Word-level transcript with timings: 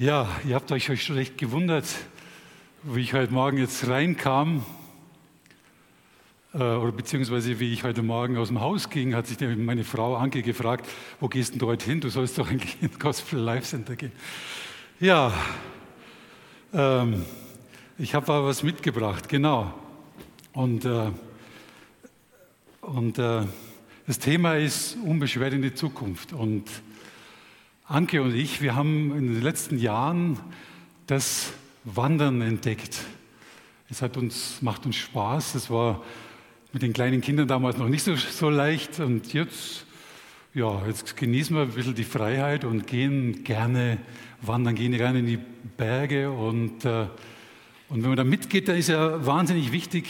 Ja, 0.00 0.26
ihr 0.48 0.54
habt 0.54 0.72
euch 0.72 1.04
schon 1.04 1.16
recht 1.16 1.36
gewundert, 1.36 1.84
wie 2.84 3.02
ich 3.02 3.12
heute 3.12 3.34
Morgen 3.34 3.58
jetzt 3.58 3.86
reinkam, 3.86 4.64
äh, 6.54 6.56
oder 6.56 6.90
beziehungsweise 6.90 7.60
wie 7.60 7.70
ich 7.74 7.84
heute 7.84 8.02
Morgen 8.02 8.38
aus 8.38 8.48
dem 8.48 8.62
Haus 8.62 8.88
ging, 8.88 9.14
hat 9.14 9.26
sich 9.26 9.38
meine 9.58 9.84
Frau 9.84 10.16
Anke 10.16 10.40
gefragt, 10.40 10.88
wo 11.20 11.28
gehst 11.28 11.52
denn 11.52 11.58
du 11.58 11.66
heute 11.66 11.84
hin? 11.84 12.00
Du 12.00 12.08
sollst 12.08 12.38
doch 12.38 12.48
eigentlich 12.50 12.82
ins 12.82 12.98
Gospel 12.98 13.40
Life 13.40 13.66
Center 13.66 13.94
gehen. 13.94 14.12
Ja, 15.00 15.34
ähm, 16.72 17.26
ich 17.98 18.14
habe 18.14 18.32
aber 18.32 18.46
was 18.46 18.62
mitgebracht, 18.62 19.28
genau. 19.28 19.74
Und, 20.54 20.86
äh, 20.86 21.10
und 22.80 23.18
äh, 23.18 23.42
das 24.06 24.18
Thema 24.18 24.54
ist 24.56 24.96
unbeschwert 25.04 25.52
in 25.52 25.60
die 25.60 25.74
Zukunft. 25.74 26.32
Und 26.32 26.70
Anke 27.90 28.22
und 28.22 28.36
ich, 28.36 28.60
wir 28.62 28.76
haben 28.76 29.10
in 29.18 29.34
den 29.34 29.42
letzten 29.42 29.76
Jahren 29.76 30.38
das 31.08 31.52
Wandern 31.82 32.40
entdeckt. 32.40 33.00
Es 33.90 34.00
hat 34.00 34.16
uns, 34.16 34.62
macht 34.62 34.86
uns 34.86 34.94
Spaß. 34.94 35.56
Es 35.56 35.70
war 35.70 36.00
mit 36.72 36.82
den 36.82 36.92
kleinen 36.92 37.20
Kindern 37.20 37.48
damals 37.48 37.78
noch 37.78 37.88
nicht 37.88 38.04
so, 38.04 38.14
so 38.14 38.48
leicht. 38.48 39.00
Und 39.00 39.32
jetzt, 39.32 39.86
ja, 40.54 40.86
jetzt 40.86 41.16
genießen 41.16 41.56
wir 41.56 41.62
ein 41.62 41.70
bisschen 41.72 41.96
die 41.96 42.04
Freiheit 42.04 42.64
und 42.64 42.86
gehen 42.86 43.42
gerne 43.42 43.98
wandern, 44.40 44.76
gehen 44.76 44.92
gerne 44.92 45.18
in 45.18 45.26
die 45.26 45.40
Berge. 45.76 46.30
Und, 46.30 46.84
äh, 46.84 47.08
und 47.88 48.02
wenn 48.02 48.10
man 48.10 48.16
da 48.16 48.22
mitgeht, 48.22 48.68
da 48.68 48.72
ist 48.72 48.88
ja 48.88 49.26
wahnsinnig 49.26 49.72
wichtig, 49.72 50.08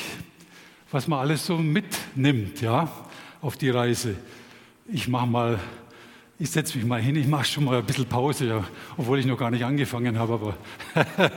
was 0.90 1.08
man 1.08 1.18
alles 1.18 1.46
so 1.46 1.56
mitnimmt, 1.56 2.60
ja, 2.60 2.92
auf 3.40 3.56
die 3.56 3.70
Reise. 3.70 4.16
Ich 4.86 5.08
mache 5.08 5.26
mal 5.26 5.58
ich 6.40 6.50
setze 6.50 6.78
mich 6.78 6.86
mal 6.86 7.02
hin, 7.02 7.16
ich 7.16 7.26
mache 7.26 7.44
schon 7.44 7.64
mal 7.64 7.76
ein 7.76 7.84
bisschen 7.84 8.06
Pause, 8.06 8.46
ja, 8.46 8.64
obwohl 8.96 9.18
ich 9.18 9.26
noch 9.26 9.36
gar 9.36 9.50
nicht 9.50 9.62
angefangen 9.62 10.18
habe. 10.18 10.32
Aber 10.32 10.56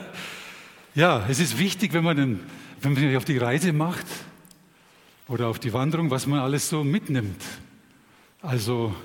ja, 0.95 1.25
es 1.27 1.41
ist 1.41 1.59
wichtig, 1.59 1.91
wenn 1.91 2.05
man, 2.05 2.39
wenn 2.81 2.93
man 2.93 3.03
sich 3.03 3.17
auf 3.17 3.25
die 3.25 3.37
Reise 3.37 3.73
macht 3.73 4.05
oder 5.27 5.47
auf 5.47 5.59
die 5.59 5.73
Wanderung, 5.73 6.09
was 6.09 6.25
man 6.25 6.39
alles 6.39 6.69
so 6.69 6.85
mitnimmt. 6.85 7.41
Also, 8.41 8.95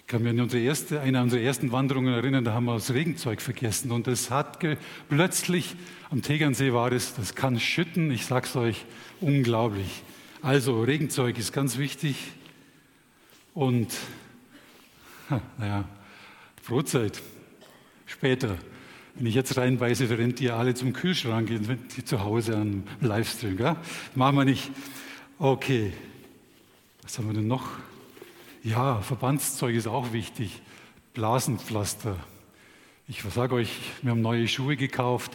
ich 0.00 0.08
kann 0.08 0.24
mich 0.24 0.32
an 0.32 0.40
unsere 0.40 0.60
erste, 0.60 1.00
eine 1.00 1.22
unserer 1.22 1.40
ersten 1.40 1.70
Wanderungen 1.70 2.12
erinnern, 2.12 2.42
da 2.42 2.52
haben 2.52 2.64
wir 2.64 2.74
das 2.74 2.92
Regenzeug 2.92 3.40
vergessen 3.40 3.92
und 3.92 4.08
es 4.08 4.32
hat 4.32 4.58
plötzlich, 5.08 5.76
am 6.10 6.20
Tegernsee 6.20 6.72
war 6.72 6.90
das, 6.90 7.14
das 7.14 7.36
kann 7.36 7.60
schütten, 7.60 8.10
ich 8.10 8.26
sag's 8.26 8.56
euch, 8.56 8.84
unglaublich. 9.20 10.02
Also, 10.42 10.82
Regenzeug 10.82 11.38
ist 11.38 11.52
ganz 11.52 11.78
wichtig 11.78 12.16
und 13.54 13.86
naja, 15.58 15.84
Brotzeit. 16.66 17.20
Später. 18.06 18.58
Wenn 19.14 19.26
ich 19.26 19.34
jetzt 19.34 19.56
reinweise, 19.56 20.08
rennt 20.08 20.40
ihr 20.40 20.56
alle 20.56 20.74
zum 20.74 20.92
Kühlschrank, 20.92 21.50
die 21.96 22.04
zu 22.04 22.24
Hause 22.24 22.56
am 22.56 22.84
Livestream. 23.00 23.56
Gell? 23.56 23.76
Machen 24.14 24.36
wir 24.36 24.44
nicht. 24.44 24.70
Okay. 25.38 25.92
Was 27.02 27.18
haben 27.18 27.28
wir 27.28 27.34
denn 27.34 27.46
noch? 27.46 27.68
Ja, 28.62 29.00
Verbandszeug 29.00 29.74
ist 29.74 29.86
auch 29.86 30.12
wichtig. 30.12 30.62
Blasenpflaster. 31.14 32.16
Ich 33.08 33.22
sage 33.22 33.54
euch, 33.54 33.72
wir 34.02 34.12
haben 34.12 34.20
neue 34.20 34.46
Schuhe 34.46 34.76
gekauft. 34.76 35.32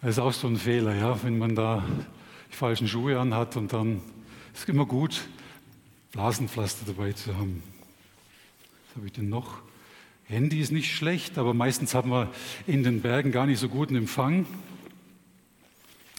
Das 0.00 0.12
ist 0.12 0.18
auch 0.18 0.32
so 0.32 0.48
ein 0.48 0.56
Fehler, 0.56 0.94
ja? 0.94 1.22
wenn 1.22 1.38
man 1.38 1.54
da 1.54 1.84
die 2.50 2.56
falschen 2.56 2.88
Schuhe 2.88 3.18
anhat 3.18 3.56
und 3.56 3.72
dann 3.72 3.96
ist 4.54 4.62
es 4.62 4.64
immer 4.64 4.86
gut, 4.86 5.20
Blasenpflaster 6.12 6.86
dabei 6.86 7.12
zu 7.12 7.36
haben. 7.36 7.62
Habe 9.00 9.06
ich 9.06 9.14
denn 9.14 9.30
noch? 9.30 9.62
Handy 10.24 10.60
ist 10.60 10.72
nicht 10.72 10.94
schlecht, 10.94 11.38
aber 11.38 11.54
meistens 11.54 11.94
haben 11.94 12.10
wir 12.10 12.30
in 12.66 12.82
den 12.82 13.00
Bergen 13.00 13.32
gar 13.32 13.46
nicht 13.46 13.58
so 13.58 13.70
guten 13.70 13.96
Empfang. 13.96 14.44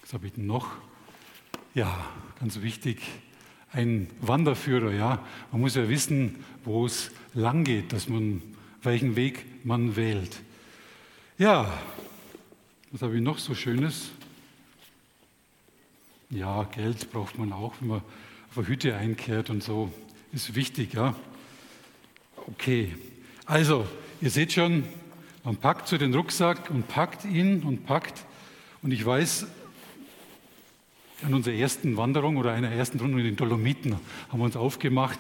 Was 0.02 0.14
habe 0.14 0.26
ich 0.26 0.34
denn 0.34 0.48
noch? 0.48 0.68
Ja, 1.76 2.10
ganz 2.40 2.60
wichtig, 2.64 3.04
ein 3.72 4.10
Wanderführer. 4.20 4.94
Ja, 4.94 5.24
man 5.52 5.62
muss 5.62 5.76
ja 5.76 5.90
wissen, 5.90 6.44
wo 6.64 6.88
es 6.88 7.12
lang 7.36 7.66
geht, 7.66 7.94
dass 7.94 8.10
man 8.10 8.42
welchen 8.82 9.16
Weg 9.16 9.46
man 9.64 9.96
wählt. 9.96 10.42
Ja, 11.38 11.72
was 12.92 13.04
habe 13.04 13.16
ich 13.16 13.22
noch 13.22 13.38
so 13.38 13.54
Schönes? 13.54 14.10
Ja, 16.32 16.64
Geld 16.64 17.12
braucht 17.12 17.38
man 17.38 17.54
auch, 17.54 17.76
wenn 17.80 17.90
man 17.90 18.02
auf 18.50 18.58
eine 18.58 18.68
Hütte 18.68 18.96
einkehrt 18.96 19.52
und 19.52 19.62
so. 19.62 19.94
Ist 20.34 20.56
wichtig, 20.56 20.94
ja. 20.94 21.16
Okay, 22.48 22.96
also 23.46 23.86
ihr 24.20 24.32
seht 24.32 24.52
schon, 24.54 24.84
man 25.44 25.58
packt 25.58 25.88
so 25.88 25.98
den 25.98 26.14
Rucksack 26.14 26.72
und 26.72 26.88
packt 26.88 27.24
ihn 27.24 27.62
und 27.62 27.86
packt. 27.86 28.26
Und 28.82 28.92
ich 28.92 29.06
weiß, 29.06 29.46
an 31.24 31.34
unserer 31.36 31.54
ersten 31.54 31.98
Wanderung 31.98 32.38
oder 32.38 32.52
einer 32.54 32.72
ersten 32.72 33.00
Runde 33.00 33.20
in 33.20 33.26
den 33.26 33.36
Dolomiten 33.36 33.96
haben 34.30 34.40
wir 34.40 34.46
uns 34.46 34.56
aufgemacht 34.56 35.20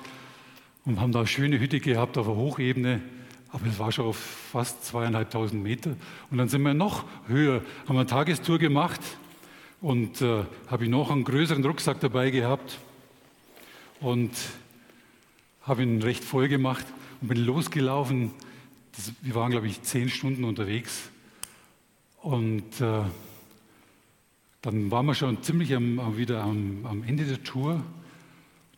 und 0.83 0.99
haben 0.99 1.11
da 1.11 1.19
eine 1.19 1.27
schöne 1.27 1.59
Hütte 1.59 1.79
gehabt 1.79 2.17
auf 2.17 2.25
der 2.25 2.35
Hochebene. 2.35 3.01
Aber 3.51 3.67
es 3.67 3.77
war 3.77 3.91
schon 3.91 4.05
auf 4.05 4.17
fast 4.17 4.85
zweieinhalbtausend 4.85 5.61
Meter. 5.61 5.95
Und 6.31 6.37
dann 6.39 6.49
sind 6.49 6.63
wir 6.63 6.73
noch 6.73 7.05
höher, 7.27 7.61
haben 7.87 7.97
eine 7.97 8.07
Tagestour 8.07 8.57
gemacht 8.57 9.01
und 9.79 10.21
äh, 10.23 10.43
habe 10.67 10.85
ich 10.85 10.89
noch 10.89 11.11
einen 11.11 11.23
größeren 11.23 11.63
Rucksack 11.63 11.99
dabei 11.99 12.31
gehabt 12.31 12.79
und 13.99 14.31
habe 15.61 15.83
ihn 15.83 16.01
recht 16.01 16.23
voll 16.23 16.47
gemacht 16.47 16.85
und 17.21 17.27
bin 17.27 17.45
losgelaufen. 17.45 18.31
Das, 18.95 19.13
wir 19.21 19.35
waren, 19.35 19.51
glaube 19.51 19.67
ich, 19.67 19.81
zehn 19.83 20.09
Stunden 20.09 20.43
unterwegs. 20.43 21.09
Und 22.21 22.81
äh, 22.81 23.03
dann 24.61 24.91
waren 24.91 25.05
wir 25.05 25.15
schon 25.15 25.41
ziemlich 25.43 25.73
am, 25.75 26.17
wieder 26.17 26.43
am, 26.43 26.85
am, 26.85 27.03
Ende 27.03 27.25
der 27.25 27.43
Tour. 27.43 27.83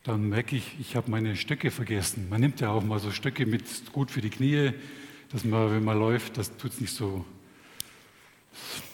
Dann 0.02 0.28
merke 0.28 0.56
ich, 0.56 0.76
ich 0.78 0.96
habe 0.96 1.10
meine 1.10 1.36
Stöcke 1.36 1.70
vergessen. 1.70 2.28
Man 2.28 2.40
nimmt 2.40 2.60
ja 2.60 2.70
auch 2.70 2.84
mal 2.84 2.98
so 2.98 3.10
Stöcke 3.10 3.46
mit, 3.46 3.64
gut 3.92 4.10
für 4.10 4.20
die 4.20 4.30
Knie, 4.30 4.72
dass 5.30 5.44
man, 5.44 5.70
wenn 5.72 5.84
man 5.84 5.98
läuft, 5.98 6.36
das 6.36 6.56
tut 6.56 6.72
es 6.72 6.80
nicht 6.80 6.94
so 6.94 7.24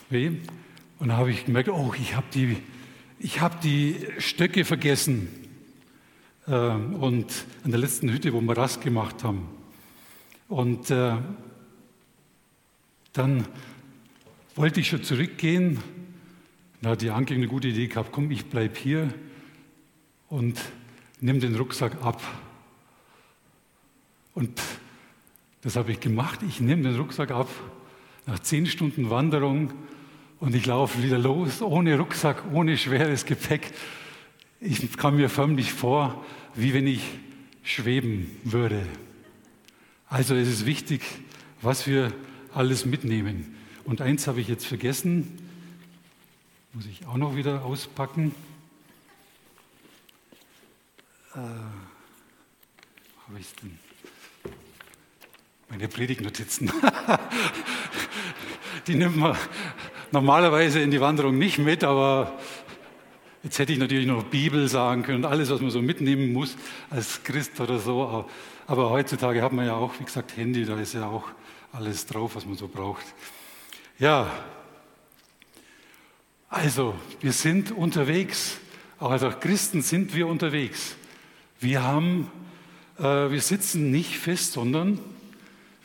weh. 0.09 0.29
Und 0.99 1.09
dann 1.09 1.17
habe 1.17 1.31
ich 1.31 1.45
gemerkt, 1.45 1.69
oh, 1.69 1.93
ich 1.99 2.15
habe 2.15 2.27
die, 2.33 2.57
hab 3.41 3.61
die 3.61 4.07
Stöcke 4.19 4.65
vergessen. 4.65 5.29
Ähm, 6.49 6.95
und 6.95 7.27
an 7.65 7.71
der 7.71 7.81
letzten 7.81 8.11
Hütte, 8.11 8.33
wo 8.33 8.41
wir 8.41 8.57
Rast 8.57 8.81
gemacht 8.81 9.25
haben. 9.25 9.49
Und 10.49 10.91
äh, 10.91 11.17
dann 13.13 13.47
wollte 14.57 14.81
ich 14.81 14.89
schon 14.89 15.03
zurückgehen. 15.03 15.79
Da 16.83 16.91
hat 16.91 17.03
die 17.03 17.11
Anke 17.11 17.35
eine 17.35 17.47
gute 17.47 17.69
Idee 17.69 17.89
gehabt, 17.89 18.11
komm, 18.13 18.31
ich 18.31 18.47
bleibe 18.47 18.79
hier 18.79 19.13
und 20.29 20.59
nimm 21.21 21.41
den 21.41 21.55
Rucksack 21.57 22.03
ab. 22.03 22.23
Und 24.35 24.61
das 25.63 25.77
habe 25.77 25.93
ich 25.93 26.01
gemacht. 26.01 26.41
Ich 26.49 26.61
nehme 26.61 26.83
den 26.83 26.97
Rucksack 26.97 27.31
ab 27.31 27.49
nach 28.27 28.39
zehn 28.39 28.67
Stunden 28.67 29.11
Wanderung 29.11 29.73
und 30.39 30.55
ich 30.55 30.65
laufe 30.67 31.03
wieder 31.03 31.19
los, 31.19 31.61
ohne 31.61 31.99
Rucksack, 31.99 32.45
ohne 32.53 32.79
schweres 32.79 33.27
Gepäck. 33.27 33.73
Ich 34.63 34.95
kam 34.99 35.17
mir 35.17 35.31
förmlich 35.31 35.73
vor, 35.73 36.23
wie 36.55 36.75
wenn 36.75 36.87
ich 36.87 37.01
schweben 37.63 38.31
würde. 38.45 38.87
Also 40.07 40.35
es 40.35 40.49
ist 40.49 40.67
wichtig, 40.67 41.01
was 41.63 41.87
wir 41.87 42.13
alles 42.53 42.85
mitnehmen. 42.85 43.57
Und 43.85 44.03
eins 44.03 44.27
habe 44.27 44.39
ich 44.39 44.49
jetzt 44.49 44.67
vergessen, 44.67 45.39
muss 46.75 46.85
ich 46.85 47.07
auch 47.07 47.17
noch 47.17 47.37
wieder 47.37 47.65
auspacken. 47.65 48.35
Äh, 51.35 51.39
habe 51.39 53.39
ich 53.39 53.47
es 53.47 53.55
denn? 53.63 53.79
Meine 55.71 55.89
Predigtnotizen. 55.89 56.71
die 58.87 58.95
nimmt 58.95 59.17
man 59.17 59.39
normalerweise 60.13 60.81
in 60.81 60.91
die 60.91 61.01
Wanderung 61.01 61.39
nicht 61.39 61.57
mit, 61.57 61.83
aber 61.83 62.39
Jetzt 63.43 63.59
hätte 63.59 63.73
ich 63.73 63.79
natürlich 63.79 64.07
noch 64.07 64.25
Bibel 64.25 64.69
sagen 64.69 65.03
können, 65.03 65.25
alles, 65.25 65.49
was 65.49 65.63
man 65.63 65.71
so 65.71 65.81
mitnehmen 65.81 66.33
muss 66.35 66.57
als 66.91 67.25
Christ 67.25 67.59
oder 67.59 67.79
so. 67.79 68.27
Aber 68.67 68.91
heutzutage 68.91 69.41
hat 69.41 69.53
man 69.53 69.65
ja 69.65 69.75
auch, 69.75 69.99
wie 69.99 70.05
gesagt, 70.05 70.37
Handy, 70.37 70.67
da 70.67 70.79
ist 70.79 70.93
ja 70.93 71.07
auch 71.07 71.25
alles 71.73 72.05
drauf, 72.05 72.37
was 72.37 72.45
man 72.45 72.57
so 72.57 72.69
braucht. 72.69 73.05
Ja, 73.99 74.31
also 76.51 76.95
wir 77.23 77.33
sind 77.33 77.73
unterwegs. 77.73 78.59
Auch 78.99 79.11
als 79.11 79.23
Christen 79.41 79.81
sind 79.81 80.15
wir 80.15 80.27
unterwegs. 80.27 80.97
Wir 81.61 81.83
haben, 81.83 82.31
äh, 82.99 83.03
wir 83.05 83.41
sitzen 83.41 83.91
nicht 83.91 84.19
fest, 84.19 84.53
sondern, 84.53 84.99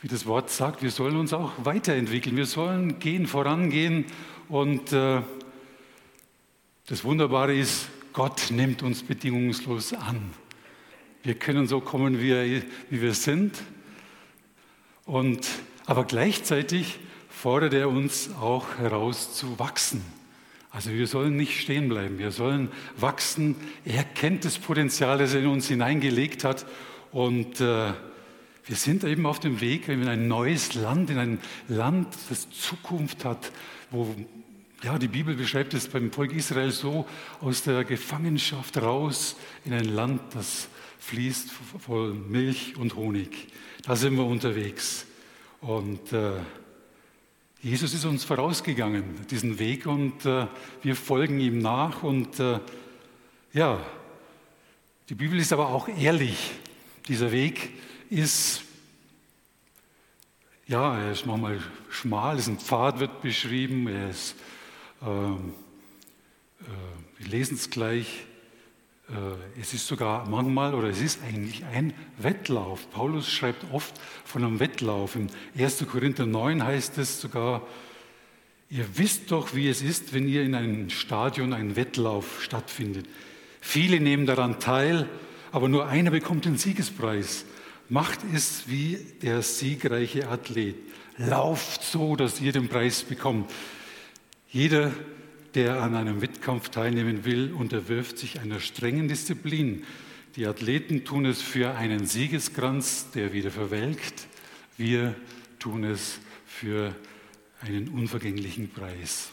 wie 0.02 0.08
das 0.08 0.26
Wort 0.26 0.50
sagt, 0.50 0.82
wir 0.82 0.90
sollen 0.90 1.16
uns 1.16 1.32
auch 1.32 1.52
weiterentwickeln. 1.64 2.36
Wir 2.36 2.46
sollen 2.46 2.98
gehen, 2.98 3.26
vorangehen 3.26 4.04
und 4.48 4.92
äh, 4.92 5.22
das 6.86 7.04
Wunderbare 7.04 7.54
ist, 7.54 7.88
Gott 8.12 8.50
nimmt 8.50 8.82
uns 8.82 9.02
bedingungslos 9.02 9.92
an. 9.92 10.30
Wir 11.22 11.34
können 11.34 11.66
so 11.66 11.80
kommen, 11.80 12.20
wie, 12.20 12.62
wir 12.90 13.14
sind. 13.14 13.62
Und 15.04 15.46
Aber 15.86 16.04
gleichzeitig 16.04 16.98
fordert 17.28 17.74
er 17.74 17.88
uns 17.88 18.30
auch 18.40 18.78
heraus 18.78 19.34
zu 19.34 19.58
wachsen. 19.58 20.04
Also 20.70 20.90
wir 20.90 21.06
sollen 21.06 21.36
nicht 21.36 21.60
stehen 21.60 21.88
bleiben, 21.88 22.18
wir 22.18 22.32
sollen 22.32 22.70
wachsen. 22.96 23.56
Er 23.84 24.04
kennt 24.04 24.44
das 24.44 24.58
Potenzial, 24.58 25.18
das 25.18 25.32
er 25.32 25.40
in 25.40 25.46
uns 25.46 25.68
hineingelegt 25.68 26.44
hat. 26.44 26.66
Und 27.12 27.60
äh, 27.60 27.92
wir 28.64 28.76
sind 28.76 29.04
eben 29.04 29.26
auf 29.26 29.38
dem 29.38 29.60
Weg 29.60 29.88
in 29.88 30.06
ein 30.08 30.26
neues 30.28 30.74
Land, 30.74 31.10
in 31.10 31.18
ein 31.18 31.38
Land, 31.68 32.08
das 32.28 32.50
Zukunft 32.50 33.24
hat, 33.24 33.52
wo 33.90 34.14
ja, 34.86 35.00
die 35.00 35.08
Bibel 35.08 35.34
beschreibt 35.34 35.74
es 35.74 35.88
beim 35.88 36.12
Volk 36.12 36.32
Israel 36.32 36.70
so, 36.70 37.08
aus 37.40 37.64
der 37.64 37.82
Gefangenschaft 37.82 38.80
raus 38.80 39.34
in 39.64 39.72
ein 39.72 39.86
Land, 39.86 40.20
das 40.32 40.68
fließt 41.00 41.50
voll 41.80 42.14
Milch 42.14 42.76
und 42.76 42.94
Honig. 42.94 43.48
Da 43.82 43.96
sind 43.96 44.14
wir 44.14 44.24
unterwegs. 44.24 45.04
Und 45.60 46.12
äh, 46.12 46.34
Jesus 47.60 47.94
ist 47.94 48.04
uns 48.04 48.22
vorausgegangen, 48.22 49.26
diesen 49.28 49.58
Weg, 49.58 49.86
und 49.86 50.24
äh, 50.24 50.46
wir 50.82 50.94
folgen 50.94 51.40
ihm 51.40 51.58
nach. 51.58 52.04
Und 52.04 52.38
äh, 52.38 52.60
ja, 53.52 53.84
die 55.08 55.16
Bibel 55.16 55.40
ist 55.40 55.52
aber 55.52 55.70
auch 55.70 55.88
ehrlich. 55.88 56.52
Dieser 57.08 57.32
Weg 57.32 57.72
ist, 58.08 58.62
ja, 60.68 60.96
er 60.96 61.10
ist 61.10 61.26
manchmal 61.26 61.60
schmal, 61.90 62.38
ist 62.38 62.46
ein 62.46 62.60
Pfad 62.60 63.00
wird 63.00 63.20
beschrieben, 63.20 63.88
er 63.88 64.10
ist, 64.10 64.36
ähm, 65.02 65.52
äh, 66.60 66.64
wir 67.18 67.28
lesen 67.28 67.54
es 67.54 67.70
gleich, 67.70 68.26
äh, 69.08 69.60
es 69.60 69.72
ist 69.72 69.86
sogar 69.86 70.28
manchmal 70.28 70.74
oder 70.74 70.88
es 70.88 71.00
ist 71.00 71.20
eigentlich 71.22 71.64
ein 71.64 71.94
Wettlauf. 72.18 72.90
Paulus 72.90 73.30
schreibt 73.30 73.64
oft 73.72 73.94
von 74.24 74.44
einem 74.44 74.60
Wettlauf. 74.60 75.16
Im 75.16 75.28
1. 75.56 75.86
Korinther 75.90 76.26
9 76.26 76.64
heißt 76.64 76.98
es 76.98 77.20
sogar, 77.20 77.62
ihr 78.68 78.86
wisst 78.96 79.30
doch, 79.30 79.54
wie 79.54 79.68
es 79.68 79.82
ist, 79.82 80.12
wenn 80.12 80.28
ihr 80.28 80.42
in 80.42 80.54
einem 80.54 80.90
Stadion 80.90 81.52
ein 81.52 81.76
Wettlauf 81.76 82.42
stattfindet. 82.42 83.06
Viele 83.60 84.00
nehmen 84.00 84.26
daran 84.26 84.58
teil, 84.58 85.08
aber 85.52 85.68
nur 85.68 85.88
einer 85.88 86.10
bekommt 86.10 86.44
den 86.44 86.58
Siegespreis. 86.58 87.44
Macht 87.88 88.20
es 88.34 88.64
wie 88.66 88.98
der 89.22 89.42
siegreiche 89.42 90.28
Athlet. 90.28 90.76
Lauft 91.18 91.84
so, 91.84 92.16
dass 92.16 92.40
ihr 92.40 92.52
den 92.52 92.68
Preis 92.68 93.02
bekommt. 93.02 93.50
Jeder 94.56 94.90
der 95.54 95.82
an 95.82 95.94
einem 95.94 96.22
Wettkampf 96.22 96.70
teilnehmen 96.70 97.26
will, 97.26 97.52
unterwirft 97.52 98.16
sich 98.16 98.40
einer 98.40 98.58
strengen 98.58 99.06
Disziplin. 99.06 99.84
Die 100.34 100.46
Athleten 100.46 101.04
tun 101.04 101.26
es 101.26 101.42
für 101.42 101.74
einen 101.74 102.06
Siegeskranz, 102.06 103.10
der 103.10 103.34
wieder 103.34 103.50
verwelkt. 103.50 104.26
Wir 104.78 105.14
tun 105.58 105.84
es 105.84 106.20
für 106.46 106.94
einen 107.60 107.88
unvergänglichen 107.88 108.70
Preis. 108.70 109.28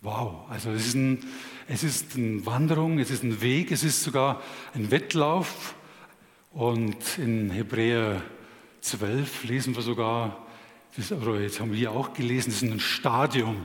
Wow, 0.00 0.48
also 0.48 0.70
es 0.70 0.86
ist, 0.86 0.94
ein, 0.94 1.18
es 1.66 1.82
ist 1.82 2.14
eine 2.14 2.46
Wanderung, 2.46 3.00
es 3.00 3.10
ist 3.10 3.24
ein 3.24 3.40
Weg, 3.40 3.72
es 3.72 3.82
ist 3.82 4.04
sogar 4.04 4.40
ein 4.74 4.92
Wettlauf. 4.92 5.74
Und 6.52 7.18
in 7.18 7.50
Hebräer 7.50 8.22
12 8.80 9.42
lesen 9.42 9.74
wir 9.74 9.82
sogar, 9.82 10.47
das, 10.96 11.12
oder 11.12 11.40
jetzt 11.40 11.60
haben 11.60 11.72
wir 11.72 11.92
auch 11.92 12.12
gelesen, 12.14 12.50
es 12.50 12.62
ist 12.62 12.70
ein 12.70 12.80
Stadium. 12.80 13.64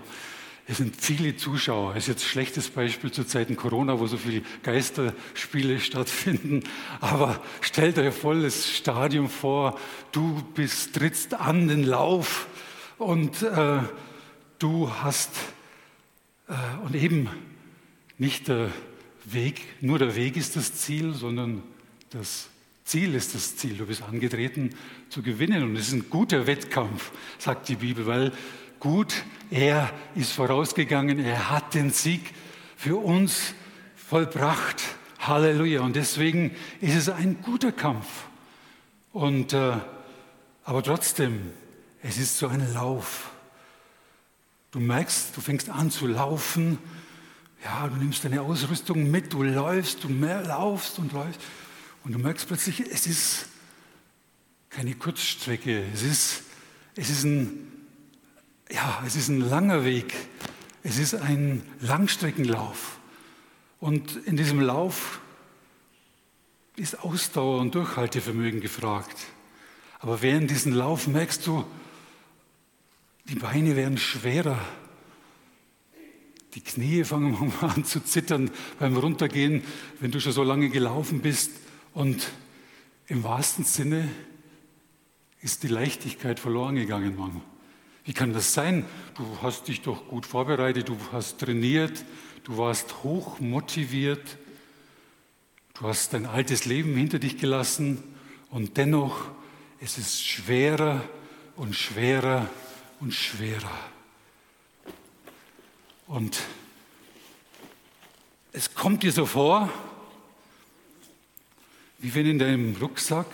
Es 0.66 0.78
sind 0.78 0.96
viele 0.96 1.36
Zuschauer. 1.36 1.96
Es 1.96 2.04
ist 2.04 2.08
jetzt 2.08 2.24
ein 2.24 2.30
schlechtes 2.30 2.70
Beispiel 2.70 3.12
zu 3.12 3.26
Zeiten 3.26 3.58
Corona, 3.58 4.00
wo 4.00 4.08
so 4.08 4.16
viele 4.16 4.44
Geisterspiele 4.64 5.80
stattfinden. 5.80 6.64
Aber 7.02 7.42
stellt 7.60 7.98
euch 7.98 8.14
volles 8.14 8.72
Stadion 8.72 9.28
vor. 9.28 9.78
Du 10.14 10.42
bist, 10.54 10.96
trittst 10.96 11.34
an 11.34 11.68
den 11.68 11.84
Lauf 11.84 12.48
und 12.98 13.42
äh, 13.42 13.80
du 14.60 14.90
hast 15.02 15.32
äh, 16.48 16.54
und 16.86 16.96
eben 16.96 17.30
nicht 18.18 18.48
der 18.48 18.70
Weg, 19.26 19.66
nur 19.82 20.00
der 20.00 20.16
Weg 20.16 20.38
ist 20.38 20.56
das 20.56 20.74
Ziel, 20.74 21.14
sondern 21.14 21.64
das 22.10 22.50
Ziel 22.86 23.16
ist 23.16 23.34
das 23.34 23.56
Ziel. 23.56 23.78
Du 23.78 23.86
bist 23.86 24.04
angetreten 24.04 24.72
zu 25.10 25.22
gewinnen 25.22 25.64
und 25.64 25.76
es 25.76 25.88
ist 25.88 25.94
ein 25.94 26.10
guter 26.10 26.48
Wettkampf, 26.48 27.12
sagt 27.38 27.70
die 27.70 27.76
Bibel, 27.76 28.06
weil 28.06 28.32
gut, 28.80 29.14
er 29.50 29.92
ist 30.16 30.34
vorausgegangen, 30.34 31.20
er 31.20 31.50
hat 31.50 31.74
den 31.74 31.92
Sieg 31.92 32.34
für 32.76 32.98
uns 32.98 33.54
vollbracht. 33.96 34.82
Halleluja. 35.20 35.82
Und 35.82 35.96
deswegen 35.96 36.56
ist 36.82 36.96
es 36.96 37.10
ein 37.10 37.42
guter 37.42 37.72
Kampf. 37.72 38.08
Und, 39.14 39.54
äh, 39.54 39.78
aber 40.66 40.84
trotzdem, 40.84 41.52
es 42.02 42.18
ist 42.18 42.38
so 42.38 42.48
ein 42.48 42.74
Lauf. 42.74 43.32
Du 44.72 44.80
merkst, 44.80 45.38
du 45.38 45.42
fängst 45.42 45.70
an 45.70 45.92
zu 45.92 46.08
laufen. 46.08 46.78
Ja, 47.64 47.88
du 47.88 47.96
nimmst 47.96 48.26
deine 48.26 48.42
Ausrüstung 48.42 49.10
mit, 49.10 49.32
du 49.32 49.44
läufst, 49.44 50.04
du 50.04 50.10
mehr 50.10 50.42
laufst 50.44 51.00
und 51.00 51.14
läufst. 51.14 51.40
Und 52.04 52.14
du 52.14 52.20
merkst 52.20 52.48
plötzlich, 52.48 52.82
es 52.82 53.08
ist 53.08 53.48
keine 54.70 54.96
Kurzstrecke. 54.96 55.84
Es 55.94 56.02
ist, 56.04 56.44
es 56.96 57.10
ist 57.10 57.24
ein 57.24 57.74
ja, 58.74 59.04
es 59.06 59.16
ist 59.16 59.30
ein 59.30 59.42
langer 59.42 59.86
Weg. 59.86 60.14
Es 60.82 60.98
ist 60.98 61.14
ein 61.14 61.62
Langstreckenlauf. 61.80 63.00
Und 63.80 64.16
in 64.26 64.36
diesem 64.36 64.60
Lauf 64.60 65.22
ist 66.76 67.00
Ausdauer 67.02 67.60
und 67.60 67.76
Durchhaltevermögen 67.76 68.62
gefragt. 68.62 69.18
Aber 70.00 70.22
während 70.22 70.50
diesem 70.50 70.74
Lauf 70.74 71.08
merkst 71.08 71.46
du, 71.46 71.66
die 73.26 73.36
Beine 73.36 73.76
werden 73.76 73.98
schwerer. 73.98 74.60
Die 76.56 76.62
Knie 76.62 77.04
fangen 77.04 77.54
an 77.62 77.86
zu 77.86 78.04
zittern 78.04 78.50
beim 78.80 78.98
Runtergehen, 78.98 79.64
wenn 80.00 80.12
du 80.12 80.20
schon 80.20 80.34
so 80.34 80.44
lange 80.44 80.70
gelaufen 80.70 81.22
bist. 81.22 81.52
Und 81.94 82.28
im 83.08 83.24
wahrsten 83.24 83.66
Sinne 83.66 84.10
ist 85.42 85.64
die 85.64 85.68
Leichtigkeit 85.68 86.40
verloren 86.40 86.76
gegangen, 86.76 87.16
Mann. 87.16 87.42
Wie 88.06 88.14
kann 88.14 88.34
das 88.34 88.54
sein? 88.54 88.86
Du 89.16 89.26
hast 89.42 89.68
dich 89.68 89.82
doch 89.82 90.08
gut 90.08 90.26
vorbereitet, 90.26 90.90
du 90.90 90.98
hast 91.12 91.40
trainiert, 91.40 92.04
du 92.44 92.58
warst 92.58 93.04
hoch 93.04 93.40
motiviert, 93.40 94.38
du 95.76 95.88
hast 95.88 96.14
dein 96.14 96.26
altes 96.26 96.66
Leben 96.66 96.96
hinter 96.96 97.20
dich 97.20 97.38
gelassen 97.38 98.04
und 98.50 98.78
dennoch 98.78 99.30
es 99.80 99.98
ist 99.98 100.26
schwerer 100.26 101.04
und 101.58 101.76
schwerer 101.76 102.50
und 103.00 103.14
schwerer. 103.14 103.80
Und 106.08 106.40
es 108.54 108.74
kommt 108.74 109.04
dir 109.04 109.12
so 109.12 109.26
vor, 109.26 109.70
wie 112.04 112.14
wenn 112.16 112.26
in 112.26 112.38
deinem 112.38 112.76
Rucksack 112.76 113.28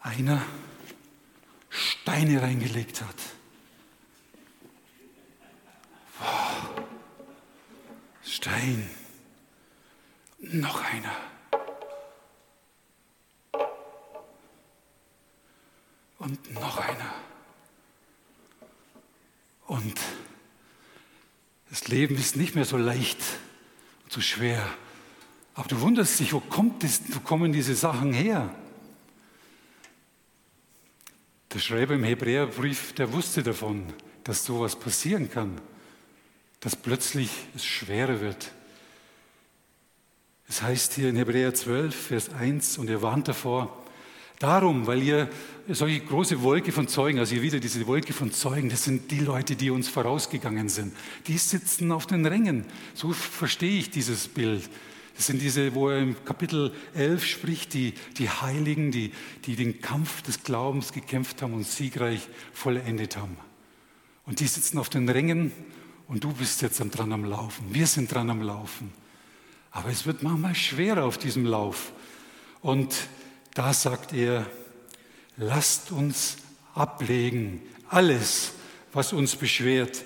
einer 0.00 0.42
Steine 1.68 2.40
reingelegt 2.40 3.02
hat. 3.02 3.14
Wow. 6.18 6.86
Stein. 8.24 8.88
Noch 10.38 10.82
einer. 10.82 11.14
Und 16.18 16.54
noch 16.54 16.78
einer. 16.78 17.14
Und 19.66 20.00
das 21.68 21.88
Leben 21.88 22.16
ist 22.16 22.36
nicht 22.36 22.54
mehr 22.54 22.64
so 22.64 22.78
leicht 22.78 23.18
und 24.04 24.12
so 24.12 24.22
schwer. 24.22 24.66
Aber 25.54 25.68
du 25.68 25.80
wunderst 25.80 26.18
dich, 26.18 26.32
wo, 26.32 26.40
kommt 26.40 26.82
das, 26.82 27.02
wo 27.08 27.20
kommen 27.20 27.52
diese 27.52 27.74
Sachen 27.74 28.12
her? 28.12 28.54
Der 31.52 31.58
Schreiber 31.58 31.94
im 31.94 32.04
Hebräerbrief, 32.04 32.94
der 32.94 33.12
wusste 33.12 33.42
davon, 33.42 33.84
dass 34.24 34.44
sowas 34.44 34.76
passieren 34.76 35.30
kann, 35.30 35.60
dass 36.60 36.76
plötzlich 36.76 37.30
es 37.54 37.64
schwerer 37.64 38.20
wird. 38.20 38.52
Es 40.48 40.62
heißt 40.62 40.94
hier 40.94 41.10
in 41.10 41.16
Hebräer 41.16 41.54
12, 41.54 41.94
Vers 41.94 42.30
1, 42.30 42.78
und 42.78 42.88
er 42.88 43.02
warnt 43.02 43.28
davor, 43.28 43.84
darum, 44.38 44.86
weil 44.86 45.02
ihr 45.02 45.28
solche 45.68 46.00
große 46.00 46.42
Wolke 46.42 46.72
von 46.72 46.88
Zeugen, 46.88 47.18
also 47.18 47.34
hier 47.34 47.42
wieder 47.42 47.60
diese 47.60 47.86
Wolke 47.86 48.12
von 48.12 48.32
Zeugen, 48.32 48.68
das 48.68 48.84
sind 48.84 49.10
die 49.10 49.20
Leute, 49.20 49.54
die 49.54 49.70
uns 49.70 49.88
vorausgegangen 49.88 50.68
sind, 50.68 50.94
die 51.26 51.38
sitzen 51.38 51.92
auf 51.92 52.06
den 52.06 52.26
Rängen. 52.26 52.64
So 52.94 53.12
verstehe 53.12 53.78
ich 53.78 53.90
dieses 53.90 54.28
Bild. 54.28 54.68
Das 55.16 55.26
sind 55.26 55.42
diese, 55.42 55.74
wo 55.74 55.90
er 55.90 55.98
im 55.98 56.24
Kapitel 56.24 56.72
11 56.94 57.24
spricht, 57.24 57.74
die, 57.74 57.94
die 58.18 58.30
Heiligen, 58.30 58.90
die, 58.90 59.12
die 59.44 59.56
den 59.56 59.80
Kampf 59.80 60.22
des 60.22 60.42
Glaubens 60.42 60.92
gekämpft 60.92 61.42
haben 61.42 61.54
und 61.54 61.66
siegreich 61.66 62.28
vollendet 62.52 63.16
haben. 63.16 63.36
Und 64.24 64.40
die 64.40 64.46
sitzen 64.46 64.78
auf 64.78 64.88
den 64.88 65.08
Rängen 65.08 65.52
und 66.08 66.24
du 66.24 66.32
bist 66.32 66.62
jetzt 66.62 66.78
dran 66.78 67.12
am 67.12 67.24
Laufen. 67.24 67.74
Wir 67.74 67.86
sind 67.86 68.12
dran 68.12 68.30
am 68.30 68.42
Laufen. 68.42 68.92
Aber 69.70 69.88
es 69.88 70.06
wird 70.06 70.22
manchmal 70.22 70.54
schwerer 70.54 71.04
auf 71.04 71.18
diesem 71.18 71.46
Lauf. 71.46 71.92
Und 72.60 72.94
da 73.54 73.72
sagt 73.72 74.12
er, 74.12 74.46
lasst 75.36 75.90
uns 75.90 76.36
ablegen 76.74 77.60
alles, 77.88 78.52
was 78.92 79.12
uns 79.12 79.36
beschwert 79.36 80.04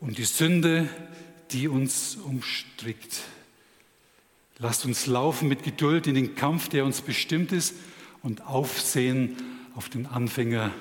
und 0.00 0.18
die 0.18 0.24
Sünde, 0.24 0.88
die 1.50 1.68
uns 1.68 2.16
umstrickt. 2.16 3.22
Lasst 4.58 4.84
uns 4.84 5.06
laufen 5.06 5.48
mit 5.48 5.62
Geduld 5.62 6.06
in 6.06 6.14
den 6.14 6.34
Kampf, 6.34 6.68
der 6.68 6.84
uns 6.84 7.00
bestimmt 7.00 7.52
ist 7.52 7.74
und 8.22 8.44
aufsehen 8.46 9.36
auf 9.74 9.88
den 9.88 10.06
Anfänger 10.06 10.72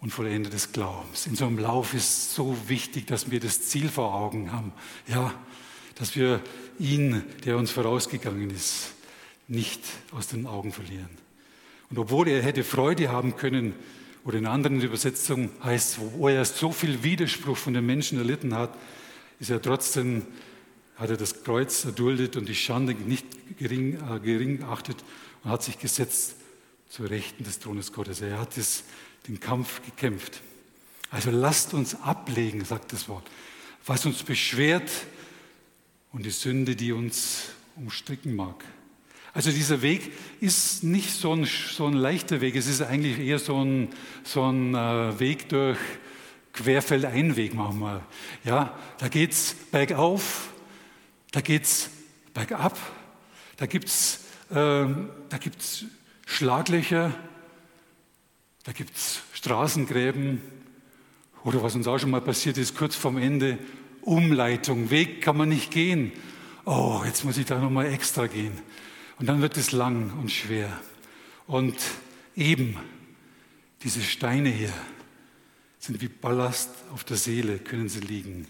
und 0.00 0.10
Vollender 0.10 0.50
des 0.50 0.72
Glaubens. 0.72 1.26
In 1.26 1.34
so 1.34 1.46
einem 1.46 1.58
Lauf 1.58 1.94
ist 1.94 2.34
so 2.34 2.56
wichtig, 2.68 3.06
dass 3.06 3.30
wir 3.30 3.40
das 3.40 3.62
Ziel 3.62 3.88
vor 3.88 4.14
Augen 4.14 4.52
haben. 4.52 4.72
Ja, 5.08 5.34
dass 5.96 6.14
wir 6.14 6.40
ihn, 6.78 7.24
der 7.44 7.56
uns 7.56 7.72
vorausgegangen 7.72 8.50
ist, 8.50 8.92
nicht 9.48 9.80
aus 10.12 10.28
den 10.28 10.46
Augen 10.46 10.72
verlieren. 10.72 11.10
Und 11.90 11.98
obwohl 11.98 12.28
er 12.28 12.42
hätte 12.42 12.62
Freude 12.64 13.08
haben 13.08 13.36
können, 13.36 13.74
oder 14.24 14.38
in 14.38 14.46
anderen 14.46 14.80
Übersetzungen 14.80 15.50
heißt, 15.62 15.98
wo 16.00 16.28
er 16.28 16.44
so 16.44 16.72
viel 16.72 17.04
Widerspruch 17.04 17.56
von 17.56 17.74
den 17.74 17.86
Menschen 17.86 18.18
erlitten 18.18 18.54
hat, 18.54 18.76
ist 19.38 19.50
er 19.50 19.62
trotzdem, 19.62 20.26
hat 20.96 21.10
er 21.10 21.16
das 21.16 21.44
Kreuz 21.44 21.84
erduldet 21.84 22.36
und 22.36 22.48
die 22.48 22.54
Schande 22.54 22.94
nicht 22.94 23.26
gering, 23.58 23.94
äh, 23.94 24.20
gering 24.20 24.62
achtet 24.64 24.96
und 25.44 25.50
hat 25.50 25.62
sich 25.62 25.78
gesetzt 25.78 26.36
zur 26.88 27.10
Rechten 27.10 27.44
des 27.44 27.58
Thrones 27.58 27.92
Gottes. 27.92 28.20
Er 28.20 28.38
hat 28.38 28.56
das, 28.56 28.84
den 29.28 29.38
Kampf 29.40 29.82
gekämpft. 29.84 30.40
Also 31.10 31.30
lasst 31.30 31.74
uns 31.74 32.00
ablegen, 32.02 32.64
sagt 32.64 32.92
das 32.92 33.08
Wort, 33.08 33.26
was 33.84 34.06
uns 34.06 34.22
beschwert 34.22 34.90
und 36.12 36.24
die 36.24 36.30
Sünde, 36.30 36.74
die 36.74 36.92
uns 36.92 37.50
umstricken 37.76 38.34
mag. 38.34 38.64
Also 39.34 39.50
dieser 39.50 39.82
Weg 39.82 40.12
ist 40.40 40.82
nicht 40.82 41.12
so 41.12 41.34
ein, 41.34 41.44
so 41.44 41.86
ein 41.86 41.92
leichter 41.92 42.40
Weg, 42.40 42.56
es 42.56 42.66
ist 42.66 42.80
eigentlich 42.80 43.18
eher 43.18 43.38
so 43.38 43.62
ein, 43.62 43.90
so 44.24 44.50
ein 44.50 44.74
äh, 44.74 45.20
Weg 45.20 45.50
durch 45.50 45.78
Querfeldeinweg 46.54 47.52
manchmal. 47.52 48.00
Ja, 48.44 48.74
da 48.96 49.08
geht 49.08 49.32
es 49.32 49.54
bergauf, 49.70 50.48
da 51.36 51.42
geht 51.42 51.64
es 51.64 51.90
bergab, 52.32 52.78
da 53.58 53.66
gibt 53.66 53.88
es 53.88 54.20
äh, 54.48 54.86
gibt's 55.38 55.84
Schlaglöcher, 56.24 57.14
da 58.64 58.72
gibt 58.72 58.96
es 58.96 59.20
Straßengräben 59.34 60.40
oder 61.44 61.62
was 61.62 61.74
uns 61.74 61.86
auch 61.88 61.98
schon 61.98 62.08
mal 62.08 62.22
passiert 62.22 62.56
ist, 62.56 62.74
kurz 62.74 62.96
vorm 62.96 63.18
Ende, 63.18 63.58
Umleitung, 64.00 64.88
Weg 64.88 65.20
kann 65.20 65.36
man 65.36 65.50
nicht 65.50 65.70
gehen. 65.70 66.10
Oh, 66.64 67.02
jetzt 67.04 67.22
muss 67.22 67.36
ich 67.36 67.44
da 67.44 67.58
nochmal 67.58 67.92
extra 67.92 68.28
gehen. 68.28 68.58
Und 69.18 69.26
dann 69.26 69.42
wird 69.42 69.58
es 69.58 69.72
lang 69.72 70.18
und 70.18 70.32
schwer. 70.32 70.80
Und 71.46 71.76
eben 72.34 72.78
diese 73.82 74.00
Steine 74.00 74.48
hier 74.48 74.72
sind 75.80 76.00
wie 76.00 76.08
Ballast 76.08 76.70
auf 76.94 77.04
der 77.04 77.18
Seele, 77.18 77.58
können 77.58 77.90
sie 77.90 78.00
liegen. 78.00 78.48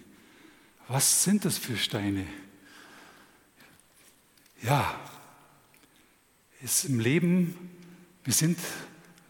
Was 0.86 1.24
sind 1.24 1.44
das 1.44 1.58
für 1.58 1.76
Steine? 1.76 2.26
Ja, 4.62 4.98
es 6.62 6.84
im 6.84 6.98
Leben, 6.98 7.56
wir 8.24 8.32
sind 8.32 8.58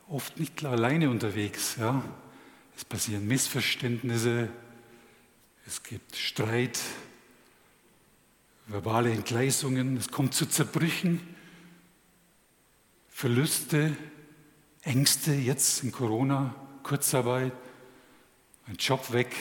oft 0.08 0.38
nicht 0.38 0.64
alleine 0.64 1.10
unterwegs. 1.10 1.76
Ja? 1.78 2.02
Es 2.76 2.84
passieren 2.84 3.26
Missverständnisse, 3.26 4.48
es 5.66 5.82
gibt 5.82 6.16
Streit, 6.16 6.78
verbale 8.66 9.12
Entgleisungen, 9.12 9.96
es 9.96 10.08
kommt 10.08 10.34
zu 10.34 10.46
Zerbrüchen, 10.46 11.20
Verluste, 13.08 13.96
Ängste 14.82 15.32
jetzt 15.32 15.82
in 15.82 15.90
Corona, 15.90 16.54
Kurzarbeit, 16.82 17.52
ein 18.66 18.76
Job 18.76 19.12
weg. 19.12 19.34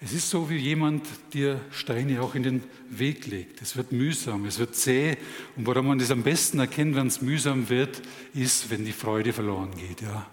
Es 0.00 0.12
ist 0.12 0.28
so, 0.28 0.50
wie 0.50 0.56
jemand 0.56 1.06
dir 1.32 1.60
Steine 1.70 2.20
auch 2.20 2.34
in 2.34 2.42
den 2.42 2.62
Weg 2.90 3.26
legt. 3.26 3.62
Es 3.62 3.76
wird 3.76 3.92
mühsam, 3.92 4.44
es 4.44 4.58
wird 4.58 4.74
zäh. 4.74 5.16
Und 5.56 5.66
woran 5.66 5.86
man 5.86 5.98
das 5.98 6.10
am 6.10 6.22
besten 6.22 6.58
erkennt, 6.58 6.94
wenn 6.96 7.06
es 7.06 7.22
mühsam 7.22 7.68
wird, 7.70 8.02
ist, 8.34 8.68
wenn 8.68 8.84
die 8.84 8.92
Freude 8.92 9.32
verloren 9.32 9.74
geht. 9.74 10.02
Ja? 10.02 10.30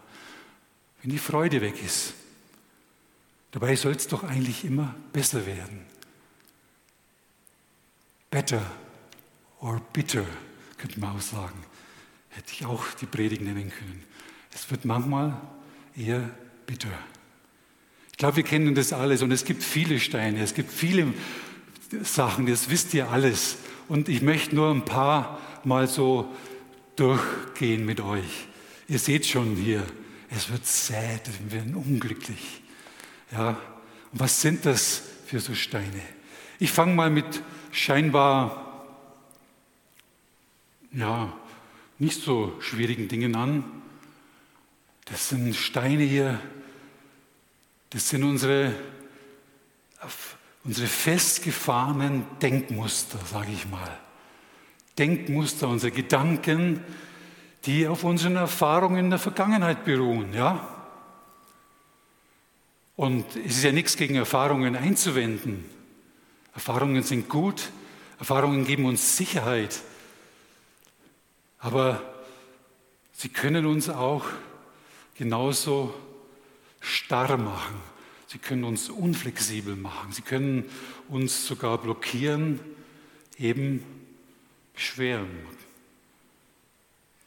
Wenn 1.02 1.12
die 1.12 1.18
Freude 1.18 1.62
weg 1.62 1.82
ist. 1.84 2.14
Dabei 3.52 3.76
soll 3.76 3.94
es 3.94 4.08
doch 4.08 4.24
eigentlich 4.24 4.66
immer 4.66 4.96
besser 5.14 5.46
werden. 5.46 5.86
Better 8.30 8.66
or 9.62 9.80
bitter, 9.94 10.26
könnte 10.78 11.00
man 11.00 11.16
auch 11.16 11.22
sagen. 11.22 11.64
Hätte 12.30 12.52
ich 12.52 12.66
auch 12.66 12.84
die 13.00 13.06
Predigt 13.06 13.44
nennen 13.44 13.72
können. 13.72 14.04
Es 14.54 14.70
wird 14.70 14.86
manchmal 14.86 15.40
eher 15.96 16.30
bitter. 16.66 16.92
Ich 18.14 18.18
glaube, 18.18 18.38
wir 18.38 18.44
kennen 18.44 18.74
das 18.76 18.94
alles 18.94 19.22
und 19.22 19.32
es 19.32 19.44
gibt 19.44 19.64
viele 19.64 20.00
Steine, 20.00 20.42
es 20.42 20.54
gibt 20.54 20.72
viele 20.72 21.14
Sachen, 22.04 22.46
das 22.46 22.70
wisst 22.70 22.94
ihr 22.94 23.10
alles. 23.10 23.58
Und 23.90 24.08
ich 24.08 24.22
möchte 24.22 24.56
nur 24.56 24.72
ein 24.72 24.86
paar 24.86 25.40
mal 25.64 25.88
so 25.88 26.32
durchgehen 26.96 27.86
mit 27.86 28.00
euch. 28.00 28.48
Ihr 28.88 29.00
seht 29.00 29.26
schon 29.26 29.56
hier, 29.56 29.84
es 30.30 30.50
wird 30.50 30.66
sad, 30.66 31.30
wir 31.44 31.60
werden 31.60 31.76
unglücklich. 31.76 32.62
Ja, 33.32 33.58
und 34.12 34.20
was 34.20 34.42
sind 34.42 34.66
das 34.66 35.02
für 35.26 35.40
so 35.40 35.56
Steine? 35.56 36.02
Ich 36.60 36.72
fange 36.72 36.94
mal 36.94 37.10
mit 37.10 37.42
scheinbar 37.72 38.64
ja, 40.94 41.34
nicht 42.00 42.22
so 42.22 42.54
schwierigen 42.60 43.08
Dingen 43.08 43.36
an. 43.36 43.64
Das 45.06 45.30
sind 45.30 45.56
Steine 45.56 46.04
hier, 46.04 46.40
das 47.94 48.10
sind 48.10 48.24
unsere, 48.24 48.74
unsere 50.64 50.88
festgefahrenen 50.88 52.26
Denkmuster, 52.42 53.20
sage 53.24 53.52
ich 53.52 53.68
mal. 53.68 54.00
Denkmuster, 54.98 55.68
unsere 55.68 55.92
Gedanken, 55.92 56.84
die 57.66 57.88
auf 57.88 58.04
unseren 58.04 58.36
Erfahrungen 58.36 58.98
in 58.98 59.10
der 59.12 59.20
Vergangenheit 59.20 59.86
beruhen. 59.86 60.34
Ja? 60.34 60.68
Und 62.96 63.26
es 63.36 63.58
ist 63.58 63.64
ja 63.64 63.72
nichts 63.72 63.96
gegen 63.96 64.16
Erfahrungen 64.16 64.76
einzuwenden. 64.76 65.64
Erfahrungen 66.56 67.04
sind 67.04 67.30
gut, 67.30 67.70
Erfahrungen 68.18 68.66
geben 68.66 68.86
uns 68.86 69.18
Sicherheit, 69.18 69.82
aber 71.60 72.02
sie 73.14 73.30
können 73.30 73.66
uns 73.66 73.90
auch 73.90 74.26
genauso 75.16 75.94
starr 76.84 77.38
machen. 77.38 77.82
Sie 78.28 78.38
können 78.38 78.64
uns 78.64 78.90
unflexibel 78.90 79.76
machen. 79.76 80.12
Sie 80.12 80.22
können 80.22 80.66
uns 81.08 81.48
sogar 81.48 81.78
blockieren, 81.78 82.60
eben 83.38 83.84
beschweren. 84.74 85.30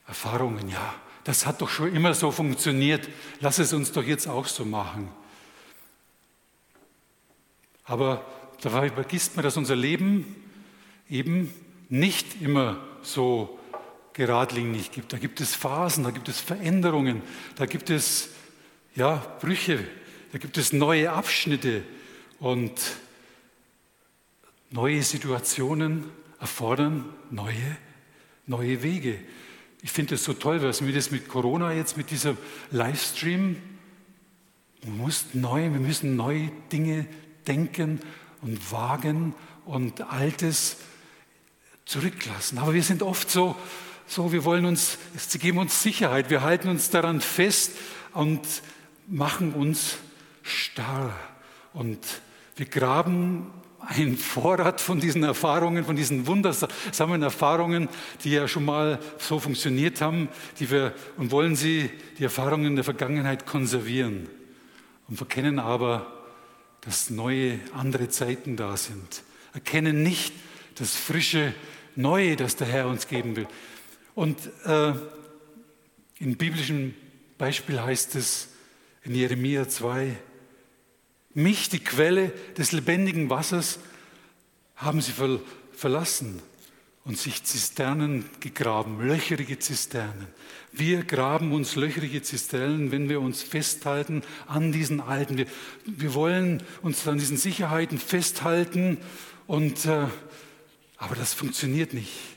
Erfahrungen, 0.07 0.69
ja, 0.69 0.95
das 1.25 1.47
hat 1.47 1.61
doch 1.61 1.71
schon 1.71 1.95
immer 1.95 2.15
so 2.15 2.31
funktioniert. 2.31 3.09
Lass 3.41 3.59
es 3.59 3.73
uns 3.73 3.91
doch 3.93 4.05
jetzt 4.05 4.29
auch 4.29 4.47
so 4.47 4.65
machen. 4.65 5.09
Aber 7.85 8.25
dabei 8.61 8.91
vergisst 8.91 9.37
man, 9.37 9.45
dass 9.45 9.57
unser 9.57 9.77
Leben 9.77 10.37
eben 11.09 11.53
nicht 11.89 12.41
immer 12.43 12.79
so 13.03 13.59
geradlinig 14.13 14.91
gibt. 14.91 15.13
Da 15.13 15.19
gibt 15.19 15.41
es 15.41 15.55
Phasen, 15.55 16.05
da 16.05 16.11
gibt 16.11 16.29
es 16.29 16.41
Veränderungen, 16.41 17.23
da 17.55 17.67
gibt 17.67 17.91
es 17.91 18.31
ja, 18.97 19.17
Brüche, 19.41 19.85
da 20.33 20.39
gibt 20.39 20.59
es 20.59 20.73
neue 20.73 21.13
Abschnitte 21.13 21.83
und 22.41 22.73
neue 24.71 25.03
Situationen 25.03 26.05
erfordern 26.41 27.05
neue, 27.31 27.77
neue 28.47 28.83
Wege. 28.83 29.19
Ich 29.83 29.93
finde 29.93 30.17
es 30.17 30.25
so 30.25 30.33
toll, 30.33 30.63
was 30.63 30.85
wir 30.85 30.93
das 30.95 31.11
mit 31.11 31.29
Corona 31.29 31.73
jetzt, 31.73 31.97
mit 31.97 32.11
dieser 32.11 32.37
Livestream, 32.71 33.57
neu, 35.33 35.63
wir 35.63 35.81
müssen 35.81 36.17
neue 36.17 36.51
Dinge 36.73 37.07
denken 37.47 38.01
und 38.41 38.73
wagen 38.73 39.35
und 39.65 40.01
Altes 40.13 40.79
zurücklassen. 41.85 42.59
Aber 42.59 42.75
wir 42.75 42.83
sind 42.83 43.03
oft 43.03 43.31
so, 43.31 43.57
so 44.07 44.33
wir 44.33 44.45
wollen 44.45 44.65
uns, 44.65 44.99
sie 45.17 45.39
geben 45.39 45.59
uns 45.59 45.83
Sicherheit, 45.83 46.31
wir 46.31 46.43
halten 46.43 46.69
uns 46.69 46.91
daran 46.91 47.21
fest 47.21 47.73
und 48.13 48.41
machen 49.09 49.53
uns 49.53 49.97
starr. 50.43 51.15
Und 51.73 51.99
wir 52.57 52.67
graben 52.67 53.51
einen 53.81 54.17
Vorrat 54.17 54.81
von 54.81 54.99
diesen 54.99 55.23
Erfahrungen, 55.23 55.85
von 55.85 55.95
diesen 55.95 56.27
wundersamen 56.27 57.23
Erfahrungen, 57.23 57.89
die 58.25 58.31
ja 58.31 58.49
schon 58.49 58.65
mal 58.65 58.99
so 59.19 59.39
funktioniert 59.39 60.01
haben, 60.01 60.29
die 60.59 60.71
wir, 60.71 60.93
und 61.17 61.31
wollen 61.31 61.55
sie, 61.55 61.91
die 62.19 62.25
Erfahrungen 62.25 62.75
der 62.75 62.85
Vergangenheit 62.85 63.47
konservieren 63.47 64.29
und 65.09 65.17
verkennen 65.17 65.59
aber, 65.59 66.13
dass 66.81 67.11
neue, 67.11 67.61
andere 67.75 68.09
Zeiten 68.09 68.57
da 68.57 68.77
sind. 68.77 69.23
Erkennen 69.53 70.03
nicht 70.03 70.35
das 70.77 70.95
frische 70.95 71.55
Neue, 71.95 72.37
das 72.37 72.57
der 72.57 72.67
Herr 72.67 72.89
uns 72.89 73.09
geben 73.09 73.37
will. 73.37 73.47
Und 74.15 74.39
äh, 74.65 74.93
Im 76.19 76.37
biblischen 76.37 76.95
Beispiel 77.39 77.81
heißt 77.81 78.15
es 78.17 78.49
in 79.07 79.15
Jeremia 79.15 79.69
2, 79.69 80.17
mich, 81.35 81.69
die 81.69 81.79
Quelle 81.79 82.33
des 82.59 82.73
lebendigen 82.73 83.31
Wassers, 83.31 83.79
haben 84.75 85.01
sie 85.01 85.13
verlassen 85.73 86.43
und 87.05 87.17
sich 87.17 87.45
Zisternen 87.45 88.29
gegraben, 88.41 89.07
löcherige 89.07 89.59
Zisternen. 89.59 90.27
Wir 90.73 91.05
graben 91.05 91.53
uns 91.53 91.77
löcherige 91.77 92.21
Zisternen, 92.21 92.91
wenn 92.91 93.09
wir 93.09 93.21
uns 93.21 93.43
festhalten 93.43 94.23
an 94.49 94.73
diesen 94.73 95.01
Alten. 95.01 95.39
Wir, 95.39 95.47
wir 95.85 96.15
wollen 96.15 96.63
uns 96.83 97.07
an 97.07 97.19
diesen 97.19 97.37
Sicherheiten 97.37 97.99
festhalten, 97.99 98.99
und, 99.47 99.87
äh, 99.87 100.07
aber 100.97 101.15
das 101.15 101.33
funktioniert 101.33 101.95
nicht. 101.95 102.36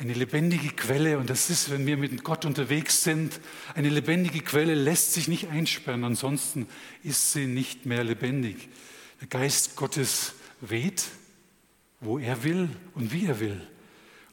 Eine 0.00 0.14
lebendige 0.14 0.70
Quelle, 0.70 1.18
und 1.18 1.28
das 1.28 1.50
ist, 1.50 1.70
wenn 1.70 1.84
wir 1.84 1.98
mit 1.98 2.24
Gott 2.24 2.46
unterwegs 2.46 3.04
sind, 3.04 3.38
eine 3.74 3.90
lebendige 3.90 4.40
Quelle 4.40 4.74
lässt 4.74 5.12
sich 5.12 5.28
nicht 5.28 5.50
einsperren, 5.50 6.04
ansonsten 6.04 6.66
ist 7.02 7.32
sie 7.32 7.46
nicht 7.46 7.84
mehr 7.84 8.02
lebendig. 8.02 8.70
Der 9.20 9.28
Geist 9.28 9.76
Gottes 9.76 10.32
weht, 10.62 11.04
wo 12.00 12.18
er 12.18 12.44
will 12.44 12.70
und 12.94 13.12
wie 13.12 13.26
er 13.26 13.40
will. 13.40 13.60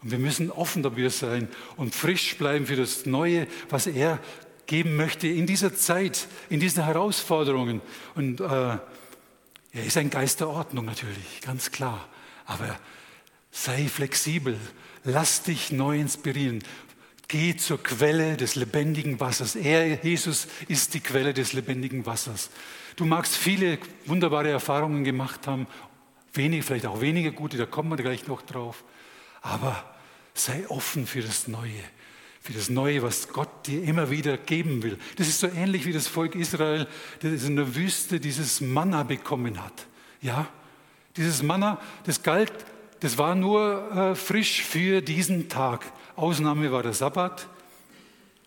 Und 0.02 0.12
wir 0.12 0.20
müssen 0.20 0.52
offen 0.52 0.84
dafür 0.84 1.10
sein 1.10 1.50
und 1.76 1.94
frisch 1.94 2.38
bleiben 2.38 2.66
für 2.66 2.78
das 2.78 3.06
Neue, 3.06 3.46
was 3.68 3.88
er 3.88 4.20
geben 4.68 4.96
möchte 4.96 5.28
in 5.28 5.48
dieser 5.48 5.76
Zeit, 5.76 6.30
in 6.50 6.62
diesen 6.62 6.86
Herausforderungen. 6.86 7.82
Und 8.16 8.40
äh, 8.40 8.46
er 8.46 8.80
ist 9.74 9.98
ein 9.98 10.10
Geist 10.10 10.40
der 10.40 10.48
Ordnung 10.48 10.86
natürlich, 10.86 11.42
ganz 11.42 11.72
klar. 11.72 12.08
Aber 12.46 12.80
sei 13.52 13.90
flexibel, 13.90 14.58
lass 15.08 15.44
dich 15.44 15.72
neu 15.72 16.00
inspirieren. 16.00 16.64
Geh 17.28 17.56
zur 17.58 17.82
Quelle 17.82 18.38
des 18.38 18.56
lebendigen 18.56 19.20
Wassers. 19.20 19.56
Er, 19.56 20.04
Jesus, 20.04 20.48
ist 20.68 20.94
die 20.94 21.00
Quelle 21.00 21.34
des 21.34 21.54
lebendigen 21.54 22.06
Wassers. 22.06 22.50
Du 22.96 23.06
magst 23.06 23.36
viele 23.36 23.80
wunderbare 24.06 24.50
Erfahrungen 24.50 25.04
gemacht 25.04 25.48
haben, 25.48 25.68
wenige, 26.34 26.64
vielleicht 26.64 26.86
auch 26.86 27.02
weniger 27.02 27.32
gute, 27.32 27.58
da 27.58 27.66
kommen 27.66 27.90
wir 27.90 27.98
gleich 27.98 28.28
noch 28.28 28.42
drauf. 28.42 28.84
Aber 29.42 29.96
sei 30.34 30.66
offen 30.70 31.06
für 31.06 31.22
das 31.22 31.48
Neue, 31.48 31.84
für 32.42 32.54
das 32.54 32.70
Neue, 32.70 33.02
was 33.04 33.30
Gott 33.30 33.68
dir 33.68 33.84
immer 33.84 34.10
wieder 34.10 34.38
geben 34.38 34.84
will. 34.84 34.98
Das 35.18 35.28
ist 35.28 35.40
so 35.40 35.48
ähnlich 35.48 35.86
wie 35.86 35.94
das 35.94 36.08
Volk 36.08 36.36
Israel, 36.36 36.88
das 37.22 37.44
in 37.44 37.56
der 37.56 37.76
Wüste 37.76 38.20
dieses 38.20 38.62
Manna 38.62 39.04
bekommen 39.04 39.62
hat. 39.62 39.88
Ja, 40.22 40.48
dieses 41.18 41.44
Manna, 41.44 41.82
das 42.06 42.24
galt, 42.24 42.54
das 43.00 43.18
war 43.18 43.36
nur 43.36 43.92
äh, 43.92 44.16
frisch 44.16 44.64
für 44.64 45.02
diesen 45.02 45.50
Tag. 45.50 45.92
Ausnahme 46.16 46.72
war 46.72 46.84
der 46.84 46.94
Sabbat. 46.94 47.48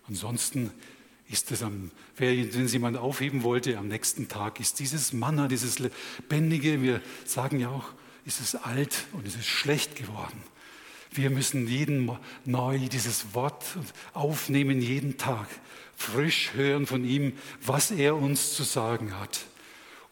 Ansonsten 0.08 0.72
ist 1.28 1.52
es 1.52 1.62
am, 1.62 1.92
wenn 2.16 2.64
es 2.64 2.72
jemand 2.72 2.96
aufheben 2.96 3.44
wollte, 3.44 3.78
am 3.78 3.88
nächsten 3.88 4.28
Tag 4.28 4.58
ist 4.58 4.80
dieses 4.80 5.12
Manna, 5.12 5.46
dieses 5.46 5.78
Lebendige, 5.78 6.82
wir 6.82 7.00
sagen 7.24 7.60
ja 7.60 7.68
auch, 7.68 7.90
ist 8.24 8.40
es 8.40 8.56
alt 8.56 9.06
und 9.12 9.26
es 9.26 9.36
ist 9.36 9.46
schlecht 9.46 9.94
geworden. 9.96 10.42
Wir 11.12 11.30
müssen 11.30 11.66
jeden 11.66 12.10
neu 12.44 12.78
dieses 12.78 13.34
Wort 13.34 13.64
aufnehmen, 14.12 14.80
jeden 14.80 15.18
Tag, 15.18 15.46
frisch 15.96 16.52
hören 16.54 16.86
von 16.86 17.04
ihm, 17.04 17.32
was 17.64 17.90
er 17.90 18.16
uns 18.16 18.54
zu 18.54 18.62
sagen 18.62 19.18
hat. 19.18 19.40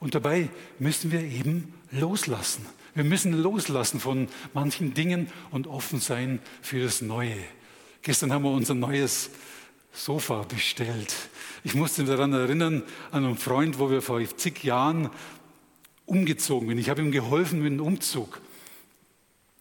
Und 0.01 0.15
dabei 0.15 0.49
müssen 0.79 1.11
wir 1.11 1.23
eben 1.23 1.75
loslassen. 1.91 2.67
Wir 2.99 3.05
müssen 3.05 3.33
loslassen 3.33 4.01
von 4.01 4.27
manchen 4.55 4.93
Dingen 4.93 5.29
und 5.53 5.69
offen 5.69 6.01
sein 6.01 6.41
für 6.63 6.83
das 6.83 7.01
Neue. 7.01 7.37
Gestern 8.03 8.33
haben 8.33 8.43
wir 8.43 8.51
unser 8.51 8.75
neues 8.75 9.31
Sofa 9.93 10.43
bestellt. 10.43 11.15
Ich 11.63 11.77
musste 11.77 12.03
daran 12.03 12.33
erinnern, 12.33 12.83
an 13.13 13.25
einen 13.25 13.39
Freund, 13.39 13.79
wo 13.79 13.89
wir 13.89 14.03
vor 14.03 14.21
zig 14.37 14.65
Jahren 14.65 15.11
umgezogen 16.07 16.71
sind. 16.71 16.79
Ich 16.79 16.91
habe 16.91 17.01
ihm 17.01 17.13
geholfen 17.13 17.63
mit 17.63 17.71
dem 17.71 17.81
Umzug. 17.81 18.41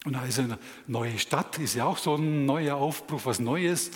Und 0.04 0.14
da 0.14 0.24
ist 0.24 0.40
eine 0.40 0.58
neue 0.88 1.16
Stadt, 1.20 1.60
ist 1.60 1.76
ja 1.76 1.84
auch 1.84 1.98
so 1.98 2.16
ein 2.16 2.44
neuer 2.44 2.74
Aufbruch, 2.74 3.20
was 3.22 3.38
Neues. 3.38 3.92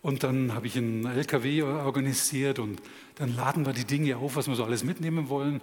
Und 0.00 0.22
dann 0.22 0.54
habe 0.54 0.68
ich 0.68 0.78
einen 0.78 1.04
LKW 1.04 1.64
organisiert 1.64 2.58
und 2.58 2.80
dann 3.16 3.36
laden 3.36 3.66
wir 3.66 3.74
die 3.74 3.84
Dinge 3.84 4.16
auf, 4.16 4.36
was 4.36 4.48
wir 4.48 4.54
so 4.54 4.64
alles 4.64 4.84
mitnehmen 4.84 5.28
wollen. 5.28 5.60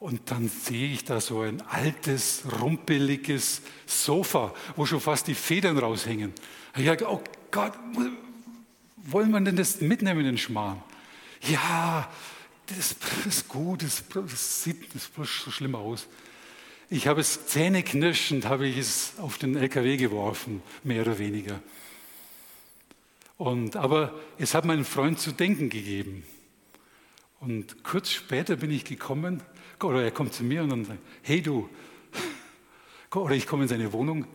Und 0.00 0.30
dann 0.30 0.48
sehe 0.48 0.92
ich 0.92 1.04
da 1.04 1.20
so 1.20 1.40
ein 1.40 1.60
altes, 1.62 2.42
rumpeliges 2.60 3.62
Sofa, 3.86 4.54
wo 4.76 4.86
schon 4.86 5.00
fast 5.00 5.26
die 5.26 5.34
Federn 5.34 5.76
raushängen. 5.76 6.32
Ich 6.76 6.86
dachte, 6.86 7.10
oh 7.10 7.22
Gott, 7.50 7.72
wollen 8.96 9.30
wir 9.30 9.40
denn 9.40 9.56
das 9.56 9.80
mitnehmen, 9.80 10.22
den 10.24 10.38
Schmarrn? 10.38 10.80
Ja, 11.40 12.08
das 12.66 12.94
ist 13.26 13.48
gut, 13.48 13.82
das, 13.82 14.04
sieht 14.62 14.94
das 14.94 15.10
so 15.14 15.50
schlimm 15.50 15.74
aus. 15.74 16.06
Ich 16.90 17.06
habe 17.06 17.20
es 17.20 17.46
zähneknirschend, 17.46 18.46
habe 18.46 18.66
ich 18.66 18.78
es 18.78 19.14
auf 19.18 19.36
den 19.38 19.56
LKW 19.56 19.96
geworfen, 19.96 20.62
mehr 20.84 21.02
oder 21.02 21.18
weniger. 21.18 21.60
Und, 23.36 23.76
aber 23.76 24.18
es 24.38 24.54
hat 24.54 24.64
meinen 24.64 24.84
Freund 24.84 25.18
zu 25.18 25.32
denken 25.32 25.70
gegeben. 25.70 26.24
Und 27.40 27.84
kurz 27.84 28.10
später 28.10 28.56
bin 28.56 28.70
ich 28.70 28.84
gekommen, 28.84 29.42
oder 29.84 30.02
er 30.02 30.10
kommt 30.10 30.34
zu 30.34 30.44
mir 30.44 30.62
und 30.62 30.70
dann 30.70 30.84
sagt, 30.84 30.98
hey 31.22 31.40
du, 31.42 31.68
oder 33.14 33.34
ich 33.34 33.46
komme 33.46 33.64
in 33.64 33.68
seine 33.68 33.92
Wohnung 33.92 34.26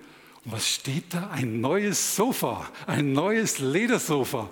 und 0.46 0.52
was 0.52 0.68
steht 0.68 1.14
da? 1.14 1.30
Ein 1.30 1.62
neues 1.62 2.16
Sofa, 2.16 2.70
ein 2.86 3.14
neues 3.14 3.60
Ledersofa. 3.60 4.50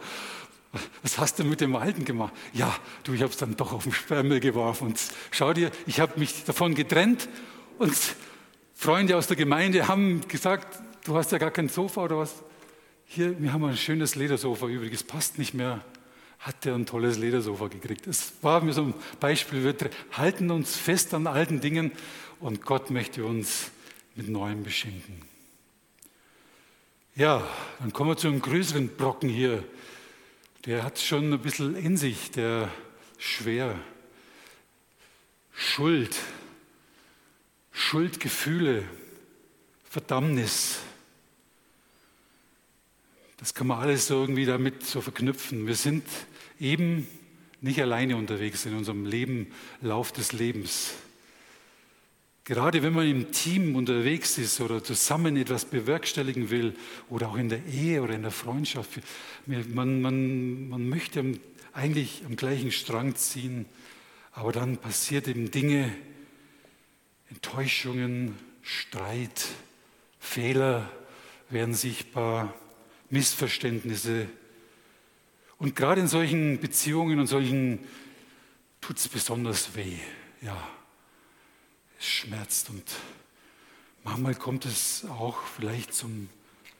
Was 1.03 1.17
hast 1.17 1.39
du 1.39 1.43
mit 1.43 1.59
dem 1.59 1.75
alten 1.75 2.05
gemacht? 2.05 2.33
Ja, 2.53 2.73
du, 3.03 3.13
ich 3.13 3.21
habe 3.21 3.31
es 3.31 3.37
dann 3.37 3.57
doch 3.57 3.73
auf 3.73 3.83
den 3.83 3.91
Sperrmüll 3.91 4.39
geworfen. 4.39 4.87
Und 4.87 5.01
schau 5.31 5.51
dir, 5.51 5.69
ich 5.85 5.99
habe 5.99 6.17
mich 6.17 6.45
davon 6.45 6.75
getrennt 6.75 7.27
und 7.77 7.93
Freunde 8.73 9.17
aus 9.17 9.27
der 9.27 9.35
Gemeinde 9.35 9.87
haben 9.89 10.27
gesagt, 10.29 10.81
du 11.03 11.15
hast 11.15 11.31
ja 11.33 11.37
gar 11.39 11.51
kein 11.51 11.67
Sofa 11.67 12.03
oder 12.03 12.17
was. 12.19 12.35
Hier, 13.05 13.39
wir 13.41 13.51
haben 13.51 13.65
ein 13.65 13.75
schönes 13.75 14.15
Ledersofa 14.15 14.67
übrigens, 14.67 15.03
passt 15.03 15.37
nicht 15.37 15.53
mehr. 15.53 15.83
Hat 16.41 16.65
der 16.65 16.75
ein 16.75 16.85
tolles 16.85 17.17
Ledersofa 17.17 17.67
gekriegt. 17.67 18.07
Es 18.07 18.33
war 18.41 18.61
mir 18.61 18.73
so 18.73 18.83
ein 18.83 18.93
Beispiel, 19.19 19.63
wir 19.63 19.75
halten 20.13 20.51
uns 20.51 20.75
fest 20.75 21.13
an 21.13 21.27
alten 21.27 21.61
Dingen 21.61 21.91
und 22.39 22.65
Gott 22.65 22.89
möchte 22.89 23.25
uns 23.25 23.71
mit 24.15 24.27
Neuem 24.27 24.63
beschenken. 24.63 25.21
Ja, 27.15 27.47
dann 27.79 27.93
kommen 27.93 28.11
wir 28.11 28.17
zu 28.17 28.27
einem 28.27 28.41
größeren 28.41 28.89
Brocken 28.95 29.29
hier. 29.29 29.63
Der 30.65 30.83
hat 30.83 30.97
schon 30.99 31.33
ein 31.33 31.41
bisschen 31.41 31.75
in 31.75 31.97
sich, 31.97 32.31
der 32.31 32.69
schwer. 33.17 33.75
Schuld. 35.51 36.15
Schuldgefühle, 37.71 38.83
Verdammnis. 39.89 40.79
Das 43.41 43.55
kann 43.55 43.65
man 43.65 43.79
alles 43.79 44.07
irgendwie 44.07 44.45
damit 44.45 44.85
so 44.85 45.01
verknüpfen. 45.01 45.65
Wir 45.65 45.73
sind 45.73 46.03
eben 46.59 47.07
nicht 47.59 47.81
alleine 47.81 48.15
unterwegs 48.15 48.67
in 48.67 48.75
unserem 48.75 49.03
Leben, 49.07 49.47
Lauf 49.81 50.11
des 50.11 50.31
Lebens. 50.31 50.93
Gerade 52.43 52.83
wenn 52.83 52.93
man 52.93 53.07
im 53.07 53.31
Team 53.31 53.75
unterwegs 53.75 54.37
ist 54.37 54.61
oder 54.61 54.83
zusammen 54.83 55.37
etwas 55.37 55.65
bewerkstelligen 55.65 56.51
will 56.51 56.75
oder 57.09 57.29
auch 57.29 57.35
in 57.35 57.49
der 57.49 57.65
Ehe 57.65 58.03
oder 58.03 58.13
in 58.13 58.21
der 58.21 58.29
Freundschaft, 58.29 58.91
man, 59.47 60.01
man, 60.03 60.69
man 60.69 60.87
möchte 60.87 61.39
eigentlich 61.73 62.21
am 62.27 62.35
gleichen 62.35 62.71
Strang 62.71 63.15
ziehen, 63.15 63.65
aber 64.33 64.51
dann 64.51 64.77
passiert 64.77 65.27
eben 65.27 65.49
Dinge, 65.49 65.91
Enttäuschungen, 67.31 68.37
Streit, 68.61 69.47
Fehler 70.19 70.91
werden 71.49 71.73
sichtbar, 71.73 72.53
Missverständnisse. 73.11 74.27
Und 75.57 75.75
gerade 75.75 76.01
in 76.01 76.07
solchen 76.07 76.59
Beziehungen 76.59 77.19
und 77.19 77.27
solchen 77.27 77.79
tut 78.81 78.97
es 78.97 79.07
besonders 79.07 79.75
weh. 79.75 79.97
Ja, 80.41 80.67
es 81.99 82.07
schmerzt 82.07 82.71
und 82.71 82.83
manchmal 84.03 84.33
kommt 84.33 84.65
es 84.65 85.05
auch 85.05 85.37
vielleicht 85.43 85.93
zum 85.93 86.29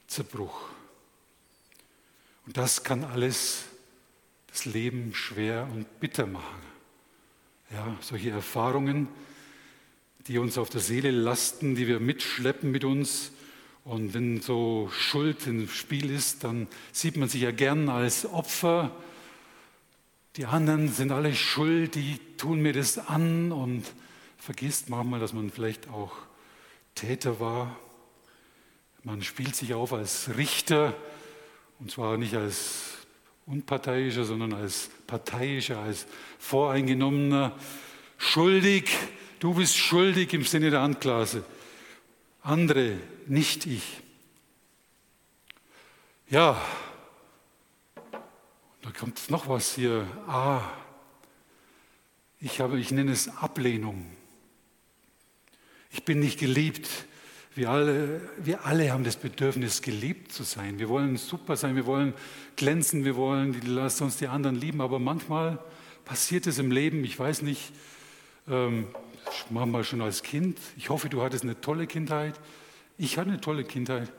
Zerbruch. 0.07 0.69
Und 2.47 2.57
das 2.57 2.83
kann 2.83 3.03
alles 3.03 3.65
das 4.47 4.65
Leben 4.65 5.13
schwer 5.13 5.69
und 5.71 5.99
bitter 5.99 6.25
machen. 6.25 6.61
Ja, 7.71 7.95
solche 8.01 8.31
Erfahrungen 8.31 9.07
die 10.27 10.37
uns 10.37 10.57
auf 10.57 10.69
der 10.69 10.81
Seele 10.81 11.11
lasten, 11.11 11.75
die 11.75 11.87
wir 11.87 11.99
mitschleppen 11.99 12.71
mit 12.71 12.83
uns. 12.83 13.31
Und 13.83 14.13
wenn 14.13 14.41
so 14.41 14.89
Schuld 14.91 15.47
im 15.47 15.67
Spiel 15.67 16.11
ist, 16.11 16.43
dann 16.43 16.67
sieht 16.91 17.17
man 17.17 17.29
sich 17.29 17.41
ja 17.41 17.51
gern 17.51 17.89
als 17.89 18.25
Opfer. 18.25 18.91
Die 20.35 20.45
anderen 20.45 20.87
sind 20.89 21.11
alle 21.11 21.35
schuld, 21.35 21.95
die 21.95 22.19
tun 22.37 22.61
mir 22.61 22.73
das 22.73 22.97
an 22.97 23.51
und 23.51 23.83
vergisst 24.37 24.89
manchmal, 24.89 25.19
dass 25.19 25.33
man 25.33 25.49
vielleicht 25.49 25.89
auch 25.89 26.13
Täter 26.95 27.39
war. 27.39 27.75
Man 29.03 29.23
spielt 29.23 29.55
sich 29.55 29.73
auf 29.73 29.93
als 29.93 30.37
Richter 30.37 30.95
und 31.79 31.89
zwar 31.89 32.17
nicht 32.17 32.35
als 32.35 32.83
unparteiischer, 33.47 34.23
sondern 34.23 34.53
als 34.53 34.91
parteiischer, 35.07 35.79
als 35.79 36.05
voreingenommener, 36.37 37.57
schuldig. 38.17 38.89
Du 39.39 39.55
bist 39.55 39.75
schuldig 39.75 40.33
im 40.33 40.43
Sinne 40.43 40.69
der 40.69 40.81
Anklage. 40.81 41.43
Andere, 42.43 42.97
nicht 43.27 43.67
ich. 43.67 44.01
Ja, 46.27 46.59
da 48.81 48.91
kommt 48.91 49.29
noch 49.29 49.47
was 49.47 49.75
hier. 49.75 50.07
Ah, 50.27 50.61
ich, 52.39 52.59
habe, 52.59 52.79
ich 52.79 52.89
nenne 52.91 53.11
es 53.11 53.27
Ablehnung. 53.27 54.05
Ich 55.91 56.03
bin 56.03 56.19
nicht 56.19 56.39
geliebt. 56.39 56.89
Wir 57.53 57.69
alle, 57.69 58.21
wir 58.37 58.65
alle 58.65 58.91
haben 58.91 59.03
das 59.03 59.17
Bedürfnis, 59.17 59.83
geliebt 59.83 60.31
zu 60.31 60.41
sein. 60.41 60.79
Wir 60.79 60.89
wollen 60.89 61.17
super 61.17 61.57
sein, 61.57 61.75
wir 61.75 61.85
wollen 61.85 62.13
glänzen, 62.55 63.05
wir 63.05 63.17
wollen, 63.17 63.61
lass 63.65 64.01
uns 64.01 64.17
die 64.17 64.27
anderen 64.27 64.55
lieben. 64.55 64.81
Aber 64.81 64.97
manchmal 64.97 65.59
passiert 66.05 66.47
es 66.47 66.57
im 66.57 66.71
Leben, 66.71 67.03
ich 67.03 67.19
weiß 67.19 67.43
nicht, 67.43 67.71
ähm, 68.47 68.87
manchmal 69.49 69.83
schon 69.83 70.01
als 70.01 70.23
Kind. 70.23 70.57
Ich 70.77 70.89
hoffe, 70.89 71.09
du 71.09 71.21
hattest 71.21 71.43
eine 71.43 71.59
tolle 71.59 71.87
Kindheit. 71.87 72.39
Ich 72.97 73.17
hatte 73.17 73.29
eine 73.29 73.41
tolle 73.41 73.63
Kindheit. 73.63 74.11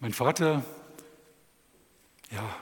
Mein 0.00 0.12
Vater, 0.12 0.64
ja, 2.30 2.56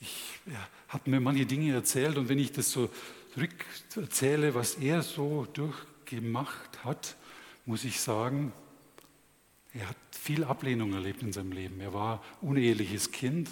ich 0.00 0.40
ja, 0.46 0.68
hat 0.88 1.06
mir 1.06 1.20
manche 1.20 1.46
Dinge 1.46 1.72
erzählt 1.72 2.18
und 2.18 2.28
wenn 2.28 2.38
ich 2.38 2.52
das 2.52 2.70
so 2.70 2.90
zurück 3.32 3.64
erzähle, 3.96 4.54
was 4.54 4.74
er 4.74 5.02
so 5.02 5.46
durchgemacht 5.52 6.84
hat, 6.84 7.16
muss 7.64 7.84
ich 7.84 8.00
sagen, 8.00 8.52
er 9.74 9.88
hat 9.88 9.96
viel 10.10 10.44
Ablehnung 10.44 10.92
erlebt 10.92 11.22
in 11.22 11.32
seinem 11.32 11.52
Leben. 11.52 11.80
Er 11.80 11.94
war 11.94 12.22
uneheliches 12.42 13.10
Kind. 13.10 13.48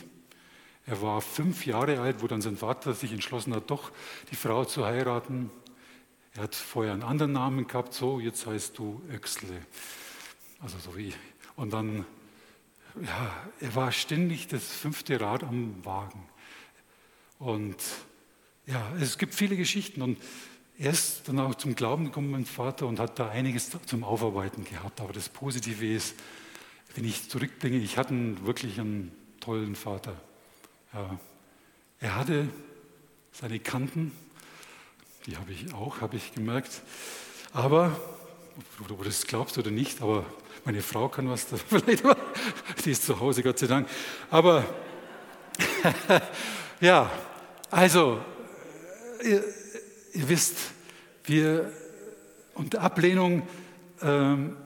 Er 0.87 1.01
war 1.01 1.21
fünf 1.23 1.65
Jahre 1.65 2.01
alt, 2.01 2.23
wo 2.23 2.27
dann 2.27 2.43
sein 2.43 2.57
Vater 2.57 2.93
sich 2.95 3.13
entschlossen 3.13 3.55
hat, 3.55 3.71
doch 3.71 3.91
die 4.31 4.37
Frau 4.37 4.65
zu 4.65 4.85
heiraten. 4.85 5.51
Er 6.35 6.45
hat 6.45 6.55
vorher 6.55 6.93
einen 6.93 7.03
anderen 7.03 7.33
Namen 7.33 7.67
gehabt, 7.67 7.93
so, 7.93 8.21
jetzt 8.21 8.47
heißt 8.47 8.79
du 8.79 9.03
Öxle. 9.11 9.67
Also 10.61 10.79
so 10.79 10.97
wie. 10.97 11.13
Und 11.57 11.73
dann, 11.73 12.05
ja, 13.01 13.37
er 13.61 13.75
war 13.75 13.91
ständig 13.93 14.47
das 14.47 14.65
fünfte 14.65 15.21
Rad 15.21 15.43
am 15.43 15.85
Wagen. 15.85 16.29
Und 17.39 17.77
ja, 18.67 18.93
es 19.01 19.19
gibt 19.19 19.35
viele 19.35 19.57
Geschichten 19.57 20.03
und 20.03 20.19
er 20.79 20.93
ist 20.93 21.29
dann 21.29 21.39
auch 21.41 21.55
zum 21.57 21.75
Glauben 21.75 22.07
gekommen, 22.07 22.31
mein 22.31 22.47
Vater, 22.47 22.87
und 22.87 23.01
hat 23.01 23.19
da 23.19 23.29
einiges 23.29 23.71
zum 23.85 24.05
Aufarbeiten 24.05 24.65
gehabt. 24.65 25.01
Aber 25.01 25.13
das 25.13 25.29
Positive 25.29 25.87
ist, 25.87 26.15
wenn 26.95 27.05
ich 27.05 27.29
zurückbringe, 27.29 27.77
ich 27.79 27.99
hatte 27.99 28.47
wirklich 28.47 28.81
einen 28.81 29.13
tollen 29.41 29.75
Vater. 29.75 30.19
Ja, 30.95 31.19
er 31.99 32.17
hatte 32.17 32.49
seine 33.33 33.61
Kanten, 33.61 34.13
die 35.27 35.37
habe 35.37 35.53
ich 35.53 35.73
auch, 35.75 36.01
habe 36.01 36.17
ich 36.17 36.33
gemerkt. 36.33 36.83
Aber, 37.53 38.01
ob 38.81 38.89
du 38.89 39.05
das 39.05 39.27
glaubst 39.27 39.59
oder 39.59 39.71
nicht, 39.71 40.01
aber 40.03 40.25
meine 40.65 40.83
Frau 40.83 41.09
kann 41.09 41.29
was 41.29 41.49
da 41.49 41.57
vielleicht, 41.69 42.05
die 42.85 42.91
ist 42.91 43.05
zu 43.05 43.21
Hause, 43.21 43.43
Gott 43.43 43.59
sei 43.59 43.67
Dank. 43.67 43.89
Aber 44.31 44.65
ja, 46.81 47.11
also 47.71 48.21
ihr, 49.23 49.45
ihr 50.13 50.29
wisst, 50.29 50.57
wir 51.25 51.73
und 52.55 52.77
Ablehnung, 52.77 53.47
ähm, 54.03 54.57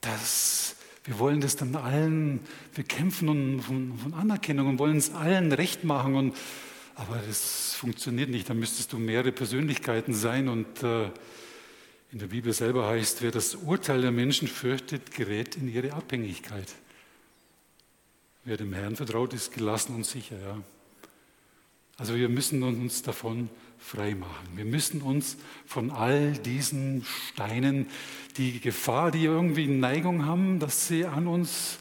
das, 0.00 0.76
wir 1.04 1.18
wollen 1.18 1.40
das 1.40 1.56
dann 1.56 1.74
allen, 1.74 2.40
wir 2.74 2.84
kämpfen 2.84 3.60
von, 3.60 3.98
von 3.98 4.14
Anerkennung 4.14 4.68
und 4.68 4.78
wollen 4.78 4.96
es 4.96 5.14
allen 5.14 5.52
recht 5.52 5.84
machen. 5.84 6.14
Und, 6.14 6.36
aber 6.96 7.18
das 7.26 7.74
funktioniert 7.74 8.30
nicht, 8.30 8.48
da 8.48 8.54
müsstest 8.54 8.92
du 8.92 8.98
mehrere 8.98 9.30
Persönlichkeiten 9.30 10.14
sein. 10.14 10.48
Und 10.48 10.82
äh, 10.82 11.10
in 12.10 12.18
der 12.18 12.28
Bibel 12.28 12.52
selber 12.54 12.88
heißt, 12.88 13.20
wer 13.20 13.30
das 13.30 13.54
Urteil 13.54 14.00
der 14.00 14.12
Menschen 14.12 14.48
fürchtet, 14.48 15.10
gerät 15.10 15.56
in 15.56 15.68
ihre 15.68 15.92
Abhängigkeit. 15.92 16.74
Wer 18.44 18.56
dem 18.56 18.72
Herrn 18.72 18.96
vertraut, 18.96 19.34
ist 19.34 19.52
gelassen 19.52 19.94
und 19.94 20.06
sicher. 20.06 20.38
Ja. 20.40 20.62
Also 21.98 22.14
wir 22.14 22.30
müssen 22.30 22.62
uns 22.62 23.02
davon 23.02 23.50
frei 23.78 24.14
machen. 24.14 24.48
Wir 24.54 24.64
müssen 24.64 25.02
uns 25.02 25.36
von 25.66 25.90
all 25.90 26.32
diesen 26.32 27.04
Steinen, 27.04 27.88
die 28.38 28.58
Gefahr, 28.60 29.10
die 29.10 29.24
irgendwie 29.24 29.66
Neigung 29.66 30.24
haben, 30.24 30.60
dass 30.60 30.88
sie 30.88 31.04
an 31.04 31.26
uns 31.26 31.78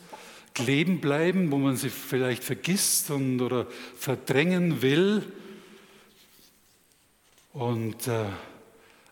kleben 0.56 1.02
bleiben, 1.02 1.52
wo 1.52 1.58
man 1.58 1.78
sie 1.78 1.90
vielleicht 1.90 2.44
vergisst 2.44 3.12
und, 3.12 3.42
oder 3.42 3.68
verdrängen 3.98 4.82
will. 4.82 5.32
Und, 7.54 8.08
äh, 8.08 8.26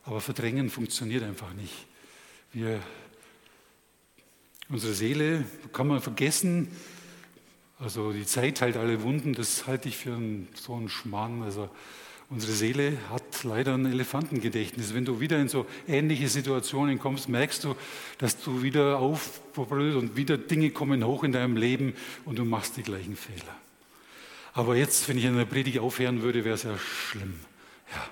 aber 0.06 0.20
verdrängen 0.20 0.70
funktioniert 0.70 1.24
einfach 1.24 1.54
nicht. 1.54 1.86
Wir, 2.54 2.80
unsere 4.70 4.94
Seele 4.94 5.46
kann 5.72 5.88
man 5.88 6.02
vergessen, 6.02 6.70
also 7.80 8.14
die 8.14 8.26
Zeit 8.26 8.62
heilt 8.62 8.78
alle 8.78 9.04
Wunden, 9.04 9.34
das 9.34 9.68
halte 9.68 9.90
ich 9.90 9.98
für 9.98 10.14
einen, 10.14 10.48
so 10.56 10.74
einen 10.76 10.90
Schmarrn. 10.90 11.44
Also 11.44 11.70
unsere 12.30 12.52
Seele 12.52 12.98
hat 13.12 13.44
leider 13.44 13.74
ein 13.74 13.86
Elefantengedächtnis. 13.86 14.94
Wenn 14.94 15.06
du 15.06 15.20
wieder 15.20 15.40
in 15.40 15.50
so 15.50 15.66
ähnliche 15.88 16.28
Situationen 16.28 17.00
kommst, 17.00 17.30
merkst 17.30 17.64
du, 17.64 17.76
dass 18.18 18.42
du 18.42 18.64
wieder 18.64 19.00
aufbrüllst 19.00 19.98
und 19.98 20.16
wieder 20.16 20.38
Dinge 20.38 20.72
kommen 20.72 21.06
hoch 21.06 21.24
in 21.24 21.32
deinem 21.32 21.58
Leben 21.58 21.94
und 22.26 22.40
du 22.40 22.46
machst 22.46 22.78
die 22.78 22.84
gleichen 22.84 23.16
Fehler. 23.16 23.56
Aber 24.54 24.76
jetzt, 24.76 25.08
wenn 25.10 25.18
ich 25.18 25.26
in 25.26 25.38
der 25.38 25.46
Predigt 25.46 25.80
aufhören 25.80 26.22
würde, 26.22 26.46
wäre 26.46 26.56
es 26.56 26.64
ja 26.64 26.78
schlimm. 26.78 27.40
Ja, 27.92 28.06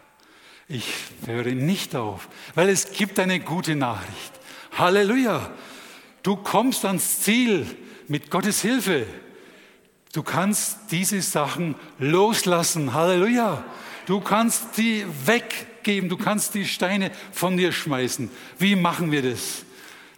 ich 0.68 0.86
höre 1.26 1.52
nicht 1.52 1.96
auf, 1.96 2.28
weil 2.56 2.70
es 2.70 2.92
gibt 2.92 3.20
eine 3.20 3.40
gute 3.40 3.76
Nachricht. 3.76 4.32
Halleluja! 4.78 5.52
Du 6.24 6.36
kommst 6.36 6.86
ans 6.86 7.22
Ziel 7.22 7.66
mit 8.08 8.30
Gottes 8.30 8.62
Hilfe. 8.62 9.06
Du 10.14 10.24
kannst 10.24 10.92
diese 10.92 11.22
Sachen 11.22 11.76
loslassen. 11.98 12.94
Halleluja. 12.94 13.64
Du 14.06 14.20
kannst 14.20 14.78
die 14.78 15.06
weggeben. 15.26 16.10
Du 16.10 16.18
kannst 16.18 16.54
die 16.54 16.66
Steine 16.66 17.12
von 17.32 17.58
dir 17.58 17.72
schmeißen. 17.72 18.30
Wie 18.58 18.76
machen 18.76 19.12
wir 19.12 19.22
das? 19.22 19.64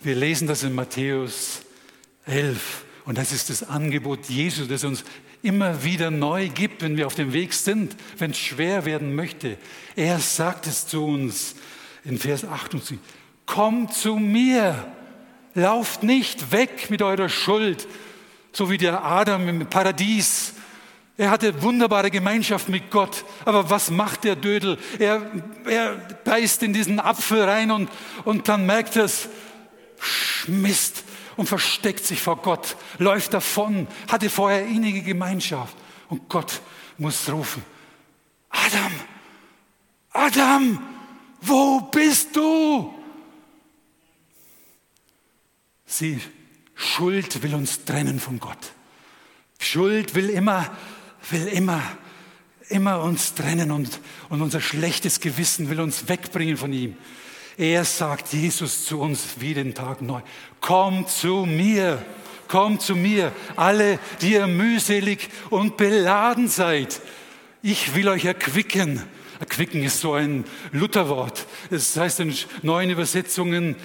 Wir 0.01 0.15
lesen 0.15 0.47
das 0.47 0.63
in 0.63 0.73
Matthäus 0.73 1.61
11. 2.25 2.85
Und 3.05 3.17
das 3.17 3.31
ist 3.31 3.49
das 3.49 3.63
Angebot 3.63 4.25
Jesu, 4.29 4.65
das 4.65 4.83
uns 4.83 5.03
immer 5.41 5.83
wieder 5.83 6.09
neu 6.09 6.47
gibt, 6.47 6.81
wenn 6.81 6.95
wir 6.95 7.07
auf 7.07 7.15
dem 7.15 7.33
Weg 7.33 7.53
sind, 7.53 7.95
wenn 8.17 8.31
es 8.31 8.37
schwer 8.37 8.85
werden 8.85 9.13
möchte. 9.15 9.57
Er 9.95 10.19
sagt 10.19 10.67
es 10.67 10.87
zu 10.87 11.03
uns 11.05 11.55
in 12.05 12.17
Vers 12.17 12.45
28. 12.45 12.97
Kommt 13.45 13.93
zu 13.93 14.15
mir. 14.15 14.93
Lauft 15.53 16.03
nicht 16.03 16.51
weg 16.51 16.89
mit 16.89 17.01
eurer 17.01 17.29
Schuld 17.29 17.87
so 18.53 18.69
wie 18.69 18.77
der 18.77 19.03
Adam 19.03 19.49
im 19.49 19.67
Paradies. 19.67 20.52
Er 21.17 21.29
hatte 21.29 21.61
wunderbare 21.61 22.09
Gemeinschaft 22.09 22.69
mit 22.69 22.89
Gott. 22.89 23.23
Aber 23.45 23.69
was 23.69 23.91
macht 23.91 24.23
der 24.23 24.35
Dödel? 24.35 24.77
Er, 24.99 25.31
er 25.65 25.95
beißt 26.23 26.63
in 26.63 26.73
diesen 26.73 26.99
Apfel 26.99 27.43
rein 27.43 27.71
und, 27.71 27.89
und 28.25 28.47
dann 28.47 28.65
merkt 28.65 28.95
er 28.95 29.05
es, 29.05 29.29
Mist, 30.47 31.03
und 31.37 31.47
versteckt 31.47 32.05
sich 32.05 32.21
vor 32.21 32.37
Gott, 32.37 32.75
läuft 32.99 33.33
davon, 33.33 33.87
hatte 34.07 34.29
vorher 34.29 34.65
innige 34.65 35.01
Gemeinschaft. 35.01 35.75
Und 36.09 36.29
Gott 36.29 36.61
muss 36.97 37.29
rufen, 37.29 37.63
Adam, 38.49 38.91
Adam, 40.11 40.87
wo 41.41 41.81
bist 41.81 42.35
du? 42.35 42.93
Sie 45.85 46.21
Schuld 46.75 47.41
will 47.43 47.55
uns 47.55 47.83
trennen 47.85 48.19
von 48.19 48.39
Gott. 48.39 48.73
Schuld 49.59 50.15
will 50.15 50.29
immer, 50.29 50.69
will 51.31 51.47
immer, 51.47 51.81
immer 52.69 53.01
uns 53.01 53.33
trennen 53.33 53.71
und, 53.71 53.99
und 54.29 54.41
unser 54.41 54.61
schlechtes 54.61 55.19
Gewissen 55.19 55.69
will 55.69 55.79
uns 55.79 56.07
wegbringen 56.07 56.57
von 56.57 56.73
ihm. 56.73 56.97
Er 57.57 57.85
sagt 57.85 58.33
Jesus 58.33 58.85
zu 58.85 58.99
uns 58.99 59.35
jeden 59.39 59.73
Tag 59.73 60.01
neu, 60.01 60.21
komm 60.59 61.07
zu 61.07 61.45
mir, 61.45 62.03
komm 62.47 62.79
zu 62.79 62.95
mir, 62.95 63.31
alle, 63.55 63.99
die 64.21 64.33
ihr 64.33 64.47
mühselig 64.47 65.29
und 65.49 65.77
beladen 65.77 66.47
seid. 66.47 66.99
Ich 67.61 67.95
will 67.95 68.07
euch 68.07 68.25
erquicken. 68.25 69.03
Erquicken 69.39 69.83
ist 69.83 69.99
so 69.99 70.13
ein 70.13 70.45
Lutherwort. 70.71 71.45
Es 71.69 71.95
heißt 71.95 72.21
in 72.21 72.33
neuen 72.63 72.89
Übersetzungen, 72.89 73.75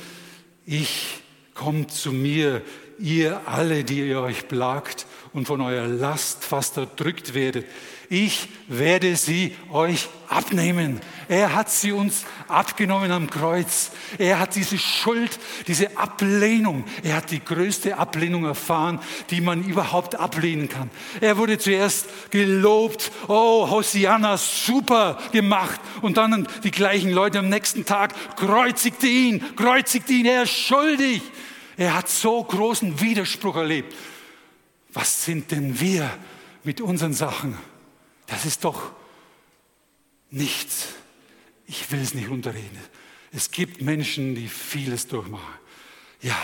ich 0.65 1.23
Kommt 1.59 1.91
zu 1.91 2.13
mir, 2.13 2.63
ihr 3.01 3.41
alle, 3.47 3.83
die 3.83 3.99
ihr 3.99 4.21
euch 4.21 4.47
plagt 4.47 5.07
und 5.33 5.47
von 5.47 5.61
eurer 5.61 5.87
Last 5.87 6.45
fast 6.45 6.77
erdrückt 6.77 7.35
werdet. 7.35 7.67
ich 8.11 8.49
werde 8.69 9.17
sie 9.17 9.55
euch 9.71 10.09
abnehmen. 10.29 11.01
Er 11.29 11.55
hat 11.55 11.71
sie 11.71 11.93
uns 11.93 12.25
abgenommen 12.49 13.11
am 13.11 13.29
Kreuz. 13.29 13.91
Er 14.17 14.39
hat 14.39 14.55
diese 14.55 14.79
Schuld, 14.79 15.39
diese 15.67 15.97
Ablehnung, 15.99 16.85
er 17.03 17.17
hat 17.17 17.31
die 17.31 17.45
größte 17.45 17.99
Ablehnung 17.99 18.47
erfahren, 18.47 18.99
die 19.31 19.43
man 19.43 19.63
überhaupt 19.63 20.15
ablehnen 20.15 20.71
kann. 20.71 20.91
Er 21.21 21.37
wurde 21.37 21.59
zuerst 21.59 22.07
gelobt, 22.31 23.13
oh 23.29 23.69
Hosianna, 23.69 24.39
super 24.39 25.19
gemacht. 25.33 25.81
Und 26.01 26.17
dann 26.17 26.49
die 26.65 26.71
gleichen 26.71 27.11
Leute 27.11 27.41
am 27.41 27.51
nächsten 27.51 27.85
Tag 27.85 28.15
kreuzigte 28.37 29.07
ihn, 29.07 29.45
kreuzigte 29.57 30.15
ihn, 30.15 30.27
er 30.27 30.45
ist 30.45 30.53
schuldig. 30.53 31.21
Er 31.77 31.95
hat 31.95 32.09
so 32.09 32.43
großen 32.43 33.01
Widerspruch 33.01 33.57
erlebt. 33.57 33.95
Was 34.93 35.25
sind 35.25 35.51
denn 35.51 35.81
wir 35.81 36.11
mit 36.65 36.81
unseren 36.81 37.13
Sachen? 37.13 37.57
Das 38.27 38.45
ist 38.45 38.65
doch 38.65 38.93
nichts. 40.31 40.89
Ich 41.67 41.91
will 41.91 42.01
es 42.01 42.15
nicht 42.15 42.29
unterreden. 42.29 42.79
Es 43.33 43.51
gibt 43.51 43.83
Menschen, 43.83 44.35
die 44.35 44.49
vieles 44.49 45.07
durchmachen. 45.07 45.55
Ja, 46.23 46.37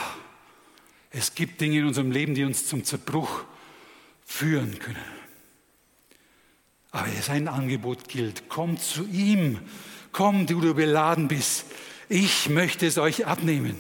es 1.11 1.35
gibt 1.35 1.61
Dinge 1.61 1.79
in 1.79 1.87
unserem 1.87 2.11
Leben, 2.11 2.35
die 2.35 2.45
uns 2.45 2.67
zum 2.67 2.85
Zerbruch 2.85 3.45
führen 4.25 4.79
können. 4.79 4.97
Aber 6.91 7.09
sein 7.23 7.49
Angebot 7.49 8.09
gilt. 8.09 8.49
Kommt 8.49 8.81
zu 8.81 9.07
ihm. 9.07 9.61
Komm, 10.13 10.47
du, 10.47 10.61
du 10.61 10.75
beladen 10.75 11.27
bist. 11.29 11.67
Ich 12.09 12.49
möchte 12.49 12.87
es 12.87 12.99
euch 12.99 13.27
abnehmen. 13.27 13.77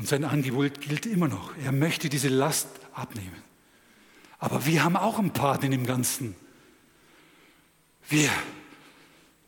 Und 0.00 0.08
sein 0.08 0.24
Angebot 0.24 0.80
gilt 0.80 1.04
immer 1.04 1.28
noch. 1.28 1.54
Er 1.62 1.72
möchte 1.72 2.08
diese 2.08 2.28
Last 2.28 2.68
abnehmen. 2.94 3.36
Aber 4.38 4.64
wir 4.64 4.82
haben 4.82 4.96
auch 4.96 5.18
ein 5.18 5.30
Part 5.30 5.62
in 5.62 5.72
dem 5.72 5.84
Ganzen. 5.84 6.34
Wir, 8.08 8.30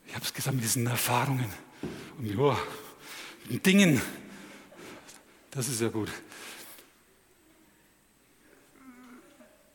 ich 0.06 0.14
habe 0.14 0.22
es 0.26 0.34
gesagt, 0.34 0.54
mit 0.54 0.62
diesen 0.62 0.86
Erfahrungen 0.86 1.46
und 2.18 2.26
ja, 2.26 2.58
mit 3.48 3.64
Dingen, 3.64 4.02
das 5.52 5.68
ist 5.68 5.80
ja 5.80 5.88
gut. 5.88 6.10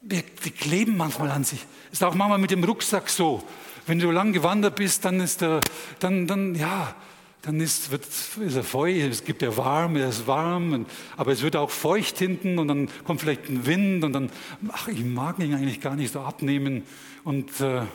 Wir, 0.02 0.22
die 0.46 0.52
kleben 0.52 0.96
manchmal 0.96 1.32
an 1.32 1.44
sich. 1.44 1.66
Ist 1.92 2.04
auch 2.04 2.14
manchmal 2.14 2.38
mit 2.38 2.52
dem 2.52 2.64
Rucksack 2.64 3.10
so. 3.10 3.44
Wenn 3.88 3.98
du 3.98 4.12
lang 4.12 4.32
gewandert 4.32 4.76
bist, 4.76 5.04
dann 5.06 5.22
ist 5.22 5.42
der, 5.42 5.60
dann, 5.98 6.28
dann, 6.28 6.54
ja, 6.54 6.96
dann 7.48 7.62
ist, 7.62 7.92
wird, 7.92 8.06
ist 8.06 8.56
er 8.56 8.64
feucht, 8.64 9.10
es 9.10 9.24
gibt 9.24 9.42
ja 9.42 9.56
warm, 9.56 9.96
er 9.96 10.10
ist 10.10 10.28
warm, 10.28 10.74
und, 10.74 10.90
aber 11.16 11.32
es 11.32 11.42
wird 11.42 11.56
auch 11.56 11.72
feucht 11.72 12.18
hinten 12.18 12.60
und 12.60 12.68
dann 12.68 12.90
kommt 13.06 13.22
vielleicht 13.22 13.48
ein 13.48 13.66
Wind 13.66 14.04
und 14.04 14.12
dann, 14.12 14.30
ach, 14.68 14.90
ich 14.90 15.02
mag 15.06 15.40
ihn 15.40 15.54
eigentlich 15.54 15.80
gar 15.80 15.96
nicht 15.96 16.12
so 16.12 16.20
abnehmen 16.20 16.84
und 17.24 17.62
äh, 17.62 17.76
ja, 17.76 17.88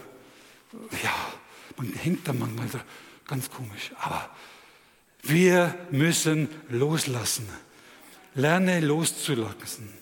man 1.76 1.92
hängt 1.92 2.26
da 2.26 2.32
manchmal 2.32 2.66
da, 2.68 2.80
ganz 3.26 3.50
komisch. 3.50 3.92
Aber 4.00 4.30
wir 5.22 5.74
müssen 5.90 6.48
loslassen. 6.70 7.46
Lerne 8.34 8.80
loszulassen. 8.80 9.92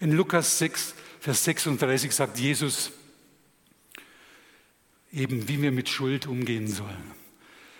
In 0.00 0.12
Lukas 0.12 0.58
6, 0.58 0.94
Vers 1.20 1.44
36 1.44 2.14
sagt 2.14 2.38
Jesus 2.38 2.92
eben, 5.12 5.48
wie 5.48 5.60
wir 5.60 5.70
mit 5.70 5.90
Schuld 5.90 6.26
umgehen 6.26 6.66
sollen. 6.66 7.19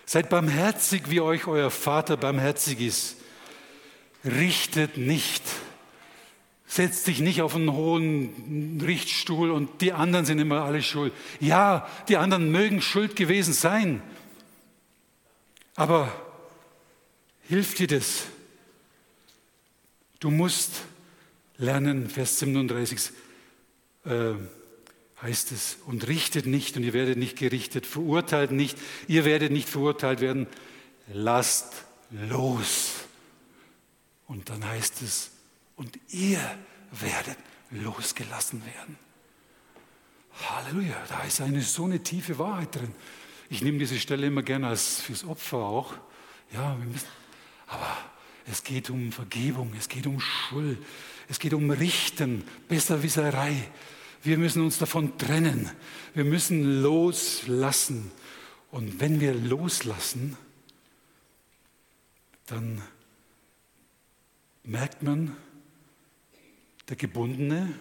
Seid 0.05 0.29
barmherzig, 0.29 1.03
wie 1.09 1.21
euch 1.21 1.47
euer 1.47 1.71
Vater 1.71 2.17
barmherzig 2.17 2.81
ist. 2.81 3.17
Richtet 4.25 4.97
nicht. 4.97 5.43
Setzt 6.67 7.07
dich 7.07 7.19
nicht 7.19 7.41
auf 7.41 7.55
einen 7.55 7.73
hohen 7.73 8.81
Richtstuhl 8.81 9.51
und 9.51 9.81
die 9.81 9.93
anderen 9.93 10.25
sind 10.25 10.39
immer 10.39 10.63
alle 10.63 10.81
schuld. 10.81 11.13
Ja, 11.39 11.87
die 12.07 12.17
anderen 12.17 12.51
mögen 12.51 12.81
schuld 12.81 13.15
gewesen 13.15 13.53
sein. 13.53 14.01
Aber 15.75 16.11
hilft 17.47 17.79
dir 17.79 17.87
das? 17.87 18.23
Du 20.19 20.29
musst 20.29 20.83
lernen, 21.57 22.09
Vers 22.09 22.39
37, 22.39 23.11
äh, 24.05 24.33
heißt 25.21 25.51
es, 25.51 25.77
und 25.85 26.07
richtet 26.07 26.45
nicht 26.45 26.77
und 26.77 26.83
ihr 26.83 26.93
werdet 26.93 27.17
nicht 27.17 27.37
gerichtet, 27.37 27.85
verurteilt 27.85 28.51
nicht, 28.51 28.77
ihr 29.07 29.25
werdet 29.25 29.51
nicht 29.51 29.69
verurteilt 29.69 30.21
werden, 30.21 30.47
lasst 31.13 31.85
los. 32.09 32.93
Und 34.27 34.49
dann 34.49 34.65
heißt 34.65 35.01
es, 35.01 35.31
und 35.75 35.99
ihr 36.09 36.39
werdet 36.91 37.37
losgelassen 37.71 38.63
werden. 38.65 38.97
Halleluja, 40.49 40.95
da 41.09 41.23
ist 41.23 41.41
eine 41.41 41.61
so 41.61 41.85
eine 41.85 42.01
tiefe 42.01 42.37
Wahrheit 42.39 42.75
drin. 42.75 42.93
Ich 43.49 43.61
nehme 43.61 43.79
diese 43.79 43.99
Stelle 43.99 44.27
immer 44.27 44.43
gerne 44.43 44.67
als 44.67 45.01
fürs 45.01 45.25
Opfer 45.25 45.57
auch. 45.57 45.93
Ja, 46.53 46.75
müssen, 46.75 47.07
aber 47.67 47.97
es 48.45 48.63
geht 48.63 48.89
um 48.89 49.11
Vergebung, 49.11 49.73
es 49.77 49.87
geht 49.87 50.07
um 50.07 50.19
Schuld, 50.19 50.77
es 51.29 51.39
geht 51.39 51.53
um 51.53 51.69
Richten, 51.69 52.43
Besserwisserei. 52.67 53.69
Wir 54.23 54.37
müssen 54.37 54.61
uns 54.61 54.77
davon 54.77 55.17
trennen. 55.17 55.69
Wir 56.13 56.25
müssen 56.25 56.81
loslassen. 56.81 58.11
Und 58.69 58.99
wenn 58.99 59.19
wir 59.19 59.33
loslassen, 59.33 60.37
dann 62.45 62.81
merkt 64.63 65.03
man, 65.03 65.35
der 66.87 66.95
Gebundene 66.95 67.73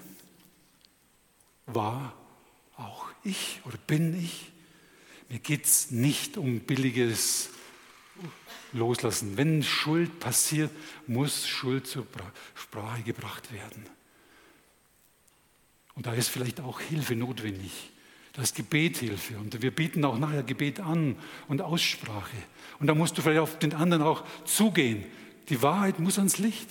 war 1.67 2.15
auch 2.77 3.09
ich 3.25 3.61
oder 3.65 3.77
bin 3.77 4.19
ich. 4.19 4.51
Mir 5.29 5.39
geht 5.39 5.67
es 5.67 5.91
nicht 5.91 6.37
um 6.37 6.61
billiges 6.61 7.51
Loslassen. 8.73 9.37
Wenn 9.37 9.63
Schuld 9.63 10.19
passiert, 10.21 10.71
muss 11.07 11.47
Schuld 11.47 11.87
zur 11.87 12.07
Sprache 12.55 13.03
gebracht 13.03 13.53
werden. 13.53 14.00
Und 16.01 16.07
da 16.07 16.15
ist 16.15 16.31
vielleicht 16.31 16.63
auch 16.63 16.81
Hilfe 16.81 17.15
notwendig. 17.15 17.73
Da 18.33 18.41
ist 18.41 18.55
Gebet 18.57 18.97
Hilfe. 18.97 19.37
Und 19.37 19.61
wir 19.61 19.71
bieten 19.71 20.03
auch 20.07 20.19
nachher 20.19 20.43
Gebet 20.43 20.81
an 20.81 21.15
und 21.47 21.61
Aussprache. 21.61 22.39
Und 22.79 22.87
da 22.87 22.95
musst 22.95 23.19
du 23.19 23.21
vielleicht 23.21 23.43
auf 23.43 23.59
den 23.59 23.75
anderen 23.75 24.03
auch 24.03 24.25
zugehen. 24.47 25.05
Die 25.51 25.61
Wahrheit 25.61 25.99
muss 25.99 26.17
ans 26.17 26.39
Licht. 26.39 26.71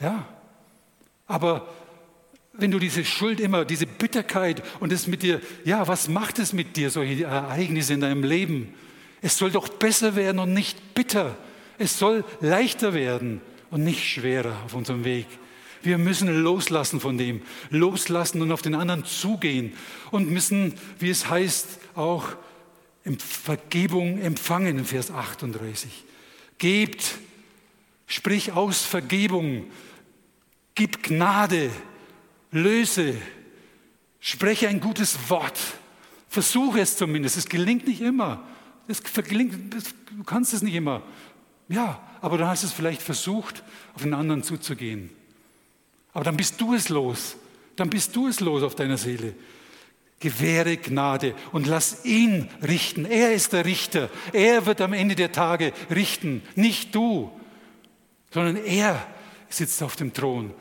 Ja. 0.00 0.26
Aber 1.26 1.68
wenn 2.54 2.70
du 2.70 2.78
diese 2.78 3.04
Schuld 3.04 3.38
immer, 3.38 3.66
diese 3.66 3.84
Bitterkeit 3.84 4.62
und 4.80 4.94
es 4.94 5.06
mit 5.06 5.22
dir, 5.22 5.42
ja, 5.66 5.86
was 5.86 6.08
macht 6.08 6.38
es 6.38 6.54
mit 6.54 6.78
dir, 6.78 6.88
solche 6.88 7.24
Ereignisse 7.24 7.92
in 7.92 8.00
deinem 8.00 8.24
Leben? 8.24 8.72
Es 9.20 9.36
soll 9.36 9.50
doch 9.50 9.68
besser 9.68 10.16
werden 10.16 10.38
und 10.38 10.54
nicht 10.54 10.94
bitter. 10.94 11.36
Es 11.76 11.98
soll 11.98 12.24
leichter 12.40 12.94
werden 12.94 13.42
und 13.70 13.84
nicht 13.84 14.08
schwerer 14.08 14.56
auf 14.64 14.72
unserem 14.72 15.04
Weg. 15.04 15.26
Wir 15.82 15.98
müssen 15.98 16.42
loslassen 16.42 17.00
von 17.00 17.18
dem, 17.18 17.42
loslassen 17.70 18.42
und 18.42 18.52
auf 18.52 18.62
den 18.62 18.74
anderen 18.74 19.04
zugehen 19.04 19.72
und 20.10 20.30
müssen, 20.30 20.74
wie 20.98 21.10
es 21.10 21.28
heißt, 21.28 21.78
auch 21.94 22.28
Vergebung 23.18 24.20
empfangen 24.20 24.78
in 24.78 24.84
Vers 24.84 25.10
38. 25.10 26.04
Gebt, 26.58 27.18
sprich 28.06 28.52
aus 28.52 28.82
Vergebung, 28.82 29.66
gib 30.74 31.02
Gnade, 31.02 31.70
löse, 32.50 33.14
spreche 34.20 34.68
ein 34.68 34.80
gutes 34.80 35.30
Wort, 35.30 35.58
versuche 36.28 36.80
es 36.80 36.96
zumindest. 36.96 37.36
Es 37.36 37.48
gelingt 37.48 37.86
nicht 37.86 38.00
immer. 38.00 38.44
Es 38.86 39.02
gelingt, 39.02 39.74
du 39.74 40.24
kannst 40.24 40.54
es 40.54 40.62
nicht 40.62 40.74
immer. 40.74 41.02
Ja, 41.68 42.02
aber 42.20 42.38
dann 42.38 42.48
hast 42.48 42.62
du 42.62 42.66
es 42.66 42.72
vielleicht 42.72 43.02
versucht, 43.02 43.62
auf 43.94 44.02
den 44.02 44.14
anderen 44.14 44.42
zuzugehen. 44.42 45.10
Aber 46.18 46.24
dann 46.24 46.36
bist 46.36 46.60
du 46.60 46.74
es 46.74 46.88
los. 46.88 47.36
Dann 47.76 47.90
bist 47.90 48.16
du 48.16 48.26
es 48.26 48.40
los 48.40 48.64
auf 48.64 48.74
deiner 48.74 48.98
Seele. 48.98 49.34
Gewähre 50.18 50.76
Gnade 50.76 51.32
und 51.52 51.68
lass 51.68 52.04
ihn 52.04 52.50
richten. 52.60 53.04
Er 53.04 53.34
ist 53.34 53.52
der 53.52 53.64
Richter. 53.64 54.10
Er 54.32 54.66
wird 54.66 54.80
am 54.80 54.94
Ende 54.94 55.14
der 55.14 55.30
Tage 55.30 55.72
richten, 55.92 56.42
nicht 56.56 56.92
du, 56.92 57.30
sondern 58.32 58.56
er 58.56 59.00
sitzt 59.48 59.80
auf 59.80 59.94
dem 59.94 60.12
Thron 60.12 60.52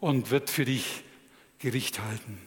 und 0.00 0.32
wird 0.32 0.50
für 0.50 0.64
dich 0.64 1.04
Gericht 1.60 2.00
halten. 2.00 2.40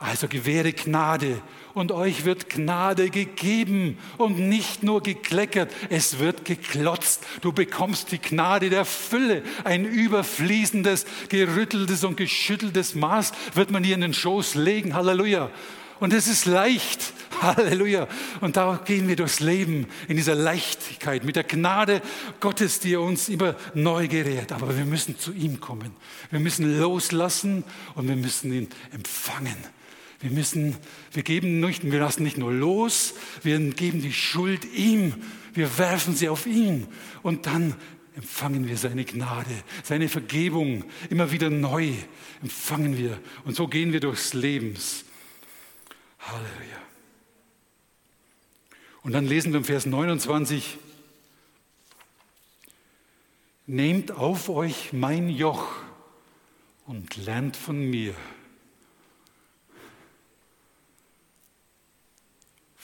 Also 0.00 0.28
gewähre 0.28 0.72
Gnade 0.72 1.42
und 1.74 1.90
euch 1.90 2.24
wird 2.24 2.48
Gnade 2.48 3.10
gegeben 3.10 3.98
und 4.16 4.38
nicht 4.38 4.84
nur 4.84 5.02
gekleckert, 5.02 5.72
es 5.90 6.20
wird 6.20 6.44
geklotzt. 6.44 7.26
Du 7.40 7.52
bekommst 7.52 8.12
die 8.12 8.20
Gnade 8.20 8.70
der 8.70 8.84
Fülle, 8.84 9.42
ein 9.64 9.84
überfließendes, 9.84 11.04
gerütteltes 11.28 12.04
und 12.04 12.16
geschütteltes 12.16 12.94
Maß 12.94 13.32
wird 13.54 13.72
man 13.72 13.82
dir 13.82 13.96
in 13.96 14.00
den 14.00 14.14
Schoß 14.14 14.54
legen. 14.54 14.94
Halleluja. 14.94 15.50
Und 15.98 16.12
es 16.12 16.28
ist 16.28 16.46
leicht. 16.46 17.12
Halleluja. 17.42 18.06
Und 18.40 18.56
da 18.56 18.80
gehen 18.84 19.08
wir 19.08 19.16
durchs 19.16 19.40
Leben 19.40 19.88
in 20.06 20.16
dieser 20.16 20.36
Leichtigkeit, 20.36 21.24
mit 21.24 21.34
der 21.34 21.42
Gnade 21.42 22.02
Gottes, 22.38 22.78
die 22.78 22.94
er 22.94 23.00
uns 23.00 23.28
immer 23.28 23.56
neu 23.74 24.06
gerät. 24.06 24.52
Aber 24.52 24.76
wir 24.76 24.84
müssen 24.84 25.18
zu 25.18 25.32
ihm 25.32 25.58
kommen. 25.58 25.90
Wir 26.30 26.38
müssen 26.38 26.78
loslassen 26.78 27.64
und 27.96 28.06
wir 28.06 28.14
müssen 28.14 28.52
ihn 28.52 28.68
empfangen. 28.92 29.56
Wir 30.20 30.30
müssen, 30.30 30.76
wir 31.12 31.22
geben 31.22 31.60
nicht, 31.60 31.88
wir 31.88 32.00
lassen 32.00 32.24
nicht 32.24 32.38
nur 32.38 32.52
los, 32.52 33.14
wir 33.42 33.58
geben 33.70 34.02
die 34.02 34.12
Schuld 34.12 34.64
ihm. 34.74 35.14
Wir 35.54 35.78
werfen 35.78 36.14
sie 36.14 36.28
auf 36.28 36.46
ihn. 36.46 36.88
Und 37.22 37.46
dann 37.46 37.74
empfangen 38.16 38.66
wir 38.66 38.76
seine 38.76 39.04
Gnade, 39.04 39.50
seine 39.84 40.08
Vergebung 40.08 40.84
immer 41.08 41.30
wieder 41.30 41.50
neu 41.50 41.92
empfangen 42.42 42.98
wir. 42.98 43.18
Und 43.44 43.54
so 43.54 43.68
gehen 43.68 43.92
wir 43.92 44.00
durchs 44.00 44.34
Lebens. 44.34 45.04
Halleluja. 46.18 46.82
Und 49.02 49.12
dann 49.12 49.26
lesen 49.26 49.52
wir 49.52 49.58
im 49.58 49.64
Vers 49.64 49.86
29, 49.86 50.78
Nehmt 53.70 54.12
auf 54.12 54.48
euch 54.48 54.94
mein 54.94 55.28
Joch 55.28 55.70
und 56.86 57.16
lernt 57.16 57.54
von 57.54 57.78
mir. 57.78 58.14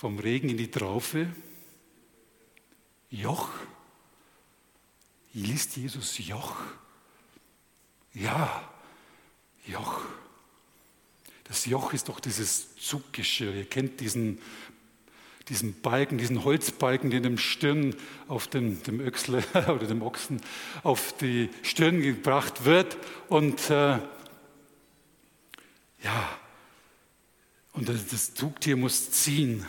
Vom 0.04 0.18
Regen 0.18 0.50
in 0.50 0.58
die 0.58 0.70
Traufe. 0.70 1.28
Joch. 3.08 3.48
Liest 5.32 5.78
Jesus 5.78 6.18
Joch? 6.18 6.56
Ja, 8.12 8.70
Joch. 9.66 10.02
Das 11.44 11.64
Joch 11.64 11.94
ist 11.94 12.10
doch 12.10 12.20
dieses 12.20 12.76
Zuggeschirr. 12.76 13.54
Ihr 13.54 13.64
kennt 13.64 14.00
diesen, 14.00 14.42
diesen 15.48 15.80
Balken, 15.80 16.18
diesen 16.18 16.44
Holzbalken, 16.44 17.08
den 17.08 17.22
dem 17.22 17.38
Stirn 17.38 17.96
auf 18.28 18.46
dem, 18.46 18.82
dem 18.82 19.00
Öchsle 19.00 19.42
oder 19.54 19.86
dem 19.86 20.02
Ochsen 20.02 20.42
auf 20.82 21.16
die 21.16 21.48
Stirn 21.62 22.02
gebracht 22.02 22.66
wird. 22.66 22.98
Und 23.30 23.70
äh, 23.70 24.00
ja, 26.02 26.38
und 27.72 27.88
das 27.88 28.34
Zugtier 28.34 28.76
muss 28.76 29.10
ziehen. 29.10 29.64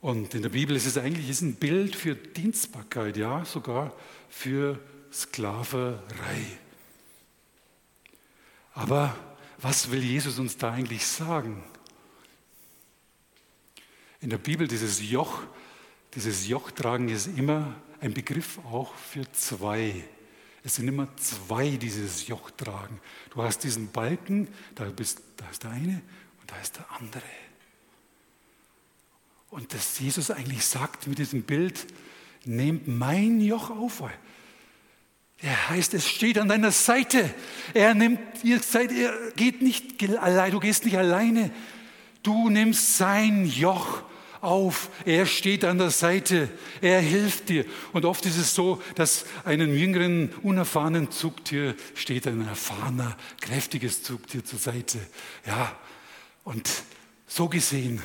Und 0.00 0.34
in 0.34 0.42
der 0.42 0.48
Bibel 0.48 0.76
ist 0.76 0.86
es 0.86 0.96
eigentlich 0.96 1.28
ist 1.28 1.40
ein 1.40 1.56
Bild 1.56 1.96
für 1.96 2.14
Dienstbarkeit, 2.14 3.16
ja, 3.16 3.44
sogar 3.44 3.92
für 4.28 4.78
Sklaverei. 5.12 6.46
Aber 8.74 9.16
was 9.58 9.90
will 9.90 10.02
Jesus 10.02 10.38
uns 10.38 10.56
da 10.56 10.72
eigentlich 10.72 11.04
sagen? 11.04 11.64
In 14.20 14.30
der 14.30 14.38
Bibel 14.38 14.68
dieses 14.68 15.10
Joch, 15.10 15.42
dieses 16.14 16.46
Jochtragen 16.46 17.08
ist 17.08 17.26
immer 17.26 17.74
ein 18.00 18.14
Begriff 18.14 18.58
auch 18.70 18.94
für 18.94 19.30
zwei. 19.32 20.04
Es 20.62 20.76
sind 20.76 20.86
immer 20.86 21.08
zwei, 21.16 21.70
die 21.70 21.78
dieses 21.78 22.28
Joch 22.28 22.50
tragen. 22.52 23.00
Du 23.30 23.42
hast 23.42 23.64
diesen 23.64 23.90
Balken, 23.90 24.48
da, 24.76 24.84
bist, 24.84 25.22
da 25.36 25.48
ist 25.50 25.64
der 25.64 25.70
eine 25.70 26.02
und 26.40 26.50
da 26.50 26.56
ist 26.60 26.76
der 26.76 26.86
andere. 26.92 27.22
Und 29.50 29.72
dass 29.72 29.98
Jesus 29.98 30.30
eigentlich 30.30 30.64
sagt 30.64 31.06
mit 31.06 31.18
diesem 31.18 31.42
Bild, 31.42 31.86
nehmt 32.44 32.86
mein 32.86 33.40
Joch 33.40 33.70
auf. 33.70 34.02
Er 35.40 35.70
heißt, 35.70 35.94
es 35.94 36.08
steht 36.08 36.38
an 36.38 36.48
deiner 36.48 36.72
Seite. 36.72 37.32
Er 37.72 37.94
nimmt, 37.94 38.20
ihr 38.42 38.60
seid, 38.60 38.90
er 38.92 39.12
geht 39.36 39.62
nicht 39.62 40.02
allein, 40.18 40.50
du 40.50 40.60
gehst 40.60 40.84
nicht 40.84 40.98
alleine. 40.98 41.50
Du 42.22 42.50
nimmst 42.50 42.96
sein 42.96 43.46
Joch 43.46 44.02
auf. 44.40 44.90
Er 45.04 45.26
steht 45.26 45.64
an 45.64 45.78
der 45.78 45.90
Seite. 45.90 46.48
Er 46.80 47.00
hilft 47.00 47.48
dir. 47.48 47.64
Und 47.92 48.04
oft 48.04 48.26
ist 48.26 48.36
es 48.36 48.54
so, 48.54 48.82
dass 48.96 49.24
einem 49.44 49.74
jüngeren, 49.74 50.34
unerfahrenen 50.42 51.10
Zugtier 51.10 51.74
steht 51.94 52.26
ein 52.26 52.46
erfahrener, 52.46 53.16
kräftiges 53.40 54.02
Zugtier 54.02 54.44
zur 54.44 54.58
Seite. 54.58 54.98
Ja. 55.46 55.76
Und 56.44 56.68
so 57.26 57.48
gesehen 57.48 58.02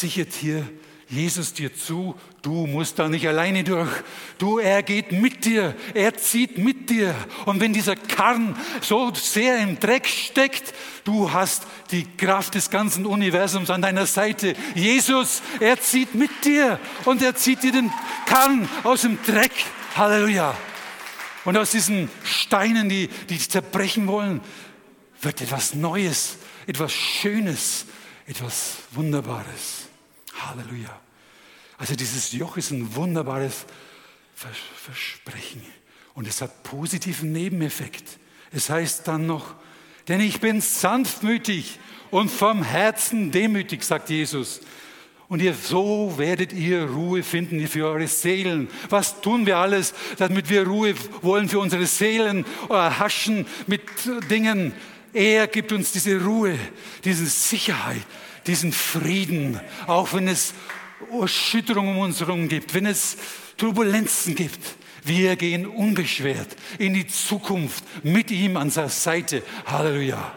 sichert 0.00 0.32
hier 0.32 0.66
Jesus 1.12 1.52
dir 1.52 1.74
zu, 1.74 2.14
du 2.40 2.66
musst 2.66 2.98
da 2.98 3.06
nicht 3.06 3.28
alleine 3.28 3.64
durch. 3.64 3.90
Du, 4.38 4.58
er 4.58 4.82
geht 4.82 5.12
mit 5.12 5.44
dir, 5.44 5.76
er 5.92 6.16
zieht 6.16 6.56
mit 6.56 6.88
dir. 6.88 7.14
Und 7.44 7.60
wenn 7.60 7.74
dieser 7.74 7.96
Karren 7.96 8.56
so 8.80 9.12
sehr 9.12 9.58
im 9.58 9.78
Dreck 9.78 10.08
steckt, 10.08 10.72
du 11.04 11.30
hast 11.30 11.66
die 11.90 12.06
Kraft 12.16 12.54
des 12.54 12.70
ganzen 12.70 13.04
Universums 13.04 13.68
an 13.68 13.82
deiner 13.82 14.06
Seite. 14.06 14.56
Jesus, 14.74 15.42
er 15.60 15.78
zieht 15.78 16.14
mit 16.14 16.30
dir 16.46 16.80
und 17.04 17.20
er 17.20 17.36
zieht 17.36 17.62
dir 17.62 17.72
den 17.72 17.92
Karren 18.24 18.66
aus 18.82 19.02
dem 19.02 19.18
Dreck. 19.22 19.52
Halleluja. 19.94 20.56
Und 21.44 21.58
aus 21.58 21.72
diesen 21.72 22.08
Steinen, 22.24 22.88
die, 22.88 23.08
die 23.28 23.36
zerbrechen 23.38 24.06
wollen, 24.06 24.40
wird 25.20 25.42
etwas 25.42 25.74
Neues, 25.74 26.38
etwas 26.66 26.94
Schönes, 26.94 27.84
etwas 28.26 28.76
Wunderbares. 28.92 29.81
Halleluja. 30.40 31.00
Also 31.78 31.94
dieses 31.96 32.32
Joch 32.32 32.56
ist 32.56 32.70
ein 32.70 32.94
wunderbares 32.94 33.66
Versprechen 34.34 35.62
und 36.14 36.26
es 36.26 36.40
hat 36.40 36.62
positiven 36.62 37.32
Nebeneffekt. 37.32 38.18
Es 38.52 38.70
heißt 38.70 39.08
dann 39.08 39.26
noch, 39.26 39.54
denn 40.08 40.20
ich 40.20 40.40
bin 40.40 40.60
sanftmütig 40.60 41.78
und 42.10 42.30
vom 42.30 42.62
Herzen 42.62 43.30
demütig, 43.30 43.82
sagt 43.82 44.10
Jesus. 44.10 44.60
Und 45.28 45.40
ihr, 45.40 45.54
so 45.54 46.12
werdet 46.18 46.52
ihr 46.52 46.84
Ruhe 46.84 47.22
finden 47.22 47.66
für 47.66 47.86
eure 47.86 48.06
Seelen. 48.06 48.68
Was 48.90 49.22
tun 49.22 49.46
wir 49.46 49.56
alles, 49.56 49.94
damit 50.18 50.50
wir 50.50 50.66
Ruhe 50.66 50.94
wollen 51.22 51.48
für 51.48 51.58
unsere 51.58 51.86
Seelen, 51.86 52.44
erhaschen 52.68 53.46
mit 53.66 53.82
Dingen? 54.30 54.74
Er 55.14 55.46
gibt 55.46 55.72
uns 55.72 55.92
diese 55.92 56.22
Ruhe, 56.22 56.58
diese 57.04 57.24
Sicherheit, 57.24 58.02
diesen 58.46 58.72
Frieden, 58.72 59.60
auch 59.86 60.12
wenn 60.12 60.28
es 60.28 60.54
Erschütterungen 61.10 61.96
um 61.96 62.02
uns 62.02 62.20
herum 62.20 62.48
gibt, 62.48 62.74
wenn 62.74 62.86
es 62.86 63.16
Turbulenzen 63.56 64.34
gibt. 64.34 64.60
Wir 65.04 65.34
gehen 65.36 65.66
unbeschwert 65.66 66.56
in 66.78 66.94
die 66.94 67.06
Zukunft 67.06 67.84
mit 68.04 68.30
ihm 68.30 68.56
an 68.56 68.70
seiner 68.70 68.88
Seite. 68.88 69.42
Halleluja. 69.66 70.32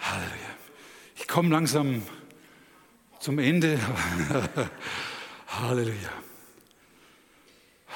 Halleluja. 0.00 0.36
Ich 1.16 1.26
komme 1.26 1.48
langsam 1.48 2.02
zum 3.18 3.40
Ende. 3.40 3.78
Halleluja. 5.48 6.12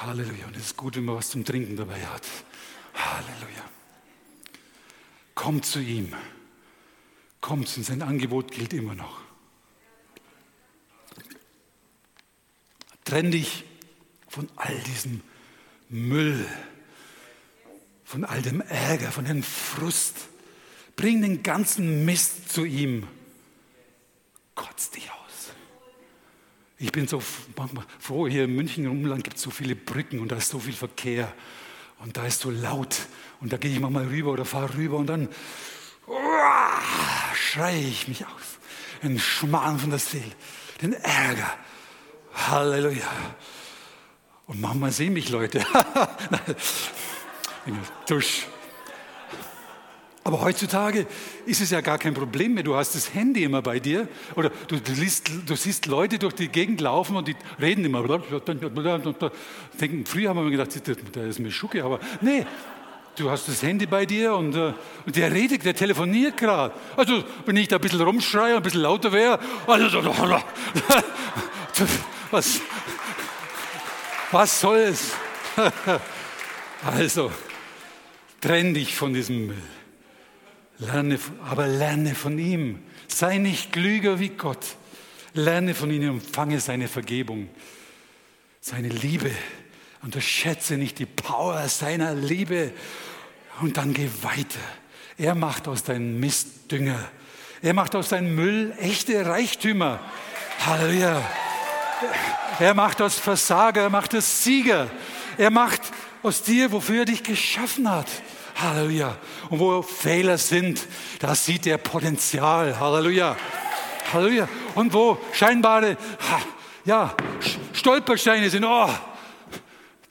Halleluja. 0.01 0.47
Und 0.47 0.57
es 0.57 0.67
ist 0.67 0.77
gut, 0.77 0.97
wenn 0.97 1.05
man 1.05 1.17
was 1.17 1.31
zum 1.31 1.45
Trinken 1.45 1.77
dabei 1.77 2.05
hat. 2.05 2.27
Halleluja. 2.95 3.63
Kommt 5.37 5.65
zu 5.65 5.79
ihm 5.81 6.13
kommt 7.43 7.77
und 7.77 7.85
sein 7.85 8.01
Angebot 8.01 8.51
gilt 8.51 8.73
immer 8.73 8.95
noch. 8.95 9.21
Trenn 13.05 13.31
dich 13.31 13.65
von 14.29 14.49
all 14.57 14.79
diesem 14.79 15.21
Müll, 15.91 16.47
von 18.05 18.25
all 18.25 18.41
dem 18.41 18.63
Ärger, 18.63 19.13
von 19.13 19.27
dem 19.27 19.43
Frust. 19.43 20.17
Bring 20.97 21.21
den 21.21 21.43
ganzen 21.43 22.07
Mist 22.07 22.51
zu 22.51 22.65
ihm. 22.65 23.07
Kotz 24.55 24.91
dich 24.91 25.11
aus. 25.11 25.51
Ich 26.79 26.93
bin 26.93 27.07
so 27.07 27.21
froh, 27.21 28.27
hier 28.27 28.45
in 28.45 28.55
München 28.55 28.85
im 28.85 28.93
Umland 28.93 29.25
gibt 29.25 29.37
es 29.37 29.43
so 29.43 29.51
viele 29.51 29.77
Brücken 29.77 30.21
und 30.21 30.33
da 30.33 30.37
ist 30.37 30.49
so 30.49 30.59
viel 30.59 30.73
Verkehr 30.73 31.33
und 31.99 32.17
da 32.17 32.27
ist 32.27 32.41
so 32.41 32.51
laut 32.51 32.97
und 33.41 33.53
da 33.53 33.57
gehe 33.57 33.73
ich 33.73 33.81
manchmal 33.81 34.07
rüber 34.07 34.33
oder 34.33 34.45
fahre 34.45 34.77
rüber 34.77 34.97
und 34.97 35.07
dann 35.07 35.29
schreie 37.53 37.81
ich 37.81 38.09
mich 38.09 38.25
aus. 38.25 38.59
Den 39.03 39.19
Schmarrn 39.19 39.79
von 39.79 39.91
der 39.91 39.99
Seele, 39.99 40.33
den 40.81 40.95
Ärger. 40.95 41.53
Halleluja. 42.35 43.09
Und 44.47 44.61
manchmal 44.61 44.91
sehen 44.91 45.13
mich 45.13 45.29
Leute. 45.29 45.61
Tusch. 48.07 48.47
Aber 50.25 50.41
heutzutage 50.41 51.07
ist 51.47 51.61
es 51.61 51.71
ja 51.71 51.81
gar 51.81 51.99
kein 51.99 52.15
Problem 52.15 52.55
mehr. 52.55 52.63
Du 52.63 52.77
hast 52.77 52.95
das 52.95 53.13
Handy 53.13 53.43
immer 53.43 53.61
bei 53.61 53.81
dir. 53.81 54.09
Oder 54.37 54.51
du, 54.69 54.77
liest, 54.95 55.31
du 55.47 55.57
siehst 55.57 55.87
Leute 55.87 56.19
durch 56.19 56.35
die 56.35 56.49
Gegend 56.49 56.81
laufen 56.81 57.17
und 57.17 57.27
die 57.27 57.35
reden 57.61 57.85
immer. 57.85 58.07
Denken, 59.81 60.07
früher 60.07 60.31
haben 60.31 60.45
wir 60.45 60.51
gedacht, 60.51 60.71
der 61.17 61.27
ist 61.27 61.41
mir 61.41 61.51
Schucke, 61.51 61.85
aber 61.85 61.99
nee, 62.21 62.47
Du 63.17 63.31
hast 63.31 63.47
das 63.47 63.63
Handy 63.63 63.87
bei 63.87 64.07
dir 64.07 64.35
und, 64.35 64.57
äh, 64.57 64.73
und 65.05 65.17
der 65.17 65.33
redet, 65.33 65.65
der 65.65 65.75
telefoniert 65.75 66.39
gerade. 66.39 66.75
Also, 66.97 67.23
wenn 67.45 67.57
ich 67.57 67.69
da 67.69 67.77
ein 67.77 67.83
bisschen 67.83 68.01
rumschreie, 68.01 68.57
ein 68.57 68.63
bisschen 68.63 68.81
lauter 68.81 69.13
wäre, 69.13 69.39
also, 69.67 70.03
was, 72.31 72.61
was 74.31 74.61
soll 74.61 74.79
es? 74.79 75.13
Also, 76.85 77.31
trenn 78.41 78.75
dich 78.75 78.97
von 78.97 79.15
diesem 79.15 79.47
Müll. 79.47 79.63
Lerne, 80.79 81.17
aber 81.49 81.69
lerne 81.69 82.17
von 82.17 82.37
ihm. 82.41 82.83
Sei 83.07 83.39
nicht 83.39 83.73
klüger 83.73 84.19
wie 84.19 84.31
Gott. 84.31 84.67
Lerne 85.35 85.75
von 85.75 85.93
ihm, 85.93 86.03
empfange 86.03 86.59
seine 86.59 86.89
Vergebung, 86.89 87.49
seine 88.61 88.89
Liebe. 88.89 89.31
Unterschätze 90.03 90.75
nicht 90.75 90.99
die 90.99 91.07
Power 91.07 91.69
seiner 91.69 92.15
Liebe 92.15 92.73
und 93.61 93.77
dann 93.77 93.95
geh 93.95 94.09
weiter. 94.23 94.61
Er 95.17 95.37
macht 95.37 95.69
aus 95.69 95.85
deinem 95.85 96.19
Mist 96.19 96.71
Dünger. 96.73 96.99
Er 97.63 97.75
macht 97.75 97.95
aus 97.95 98.09
deinem 98.09 98.35
Müll 98.35 98.75
echte 98.81 99.25
Reichtümer. 99.25 100.01
Halleluja. 100.67 101.23
Er 102.59 102.75
macht 102.75 103.01
aus 103.01 103.15
Versager, 103.15 103.83
er 103.83 103.91
macht 103.91 104.15
aus 104.17 104.43
Sieger. 104.43 104.89
Er 105.39 105.51
macht 105.51 105.81
aus 106.25 106.43
dir, 106.43 106.73
wofür 106.73 107.01
er 107.01 107.05
dich 107.05 107.23
geschaffen 107.23 107.89
hat. 107.89 108.09
Halleluja. 108.57 109.17
Und 109.51 109.61
wo 109.61 109.83
Fehler 109.83 110.39
sind, 110.39 110.81
da 111.21 111.37
sieht 111.37 111.65
er 111.69 111.79
Potenzial. 111.79 112.81
Halleluja. 112.81 113.37
Halleluja. 114.13 114.49
Und 114.75 114.93
wo 114.93 115.19
scheinbare, 115.33 115.97
ja, 116.85 117.15
Stolpersteine 117.73 118.51
sind, 118.51 118.65
oh, 118.65 118.91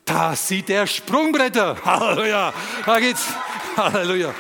da 0.06 0.36
sieht 0.36 0.70
er 0.70 0.88
Sprungbretter. 0.88 1.78
Halleluja. 1.86 2.54
Da 2.86 3.00
geht's. 3.00 3.28
Halleluja. 3.78 4.34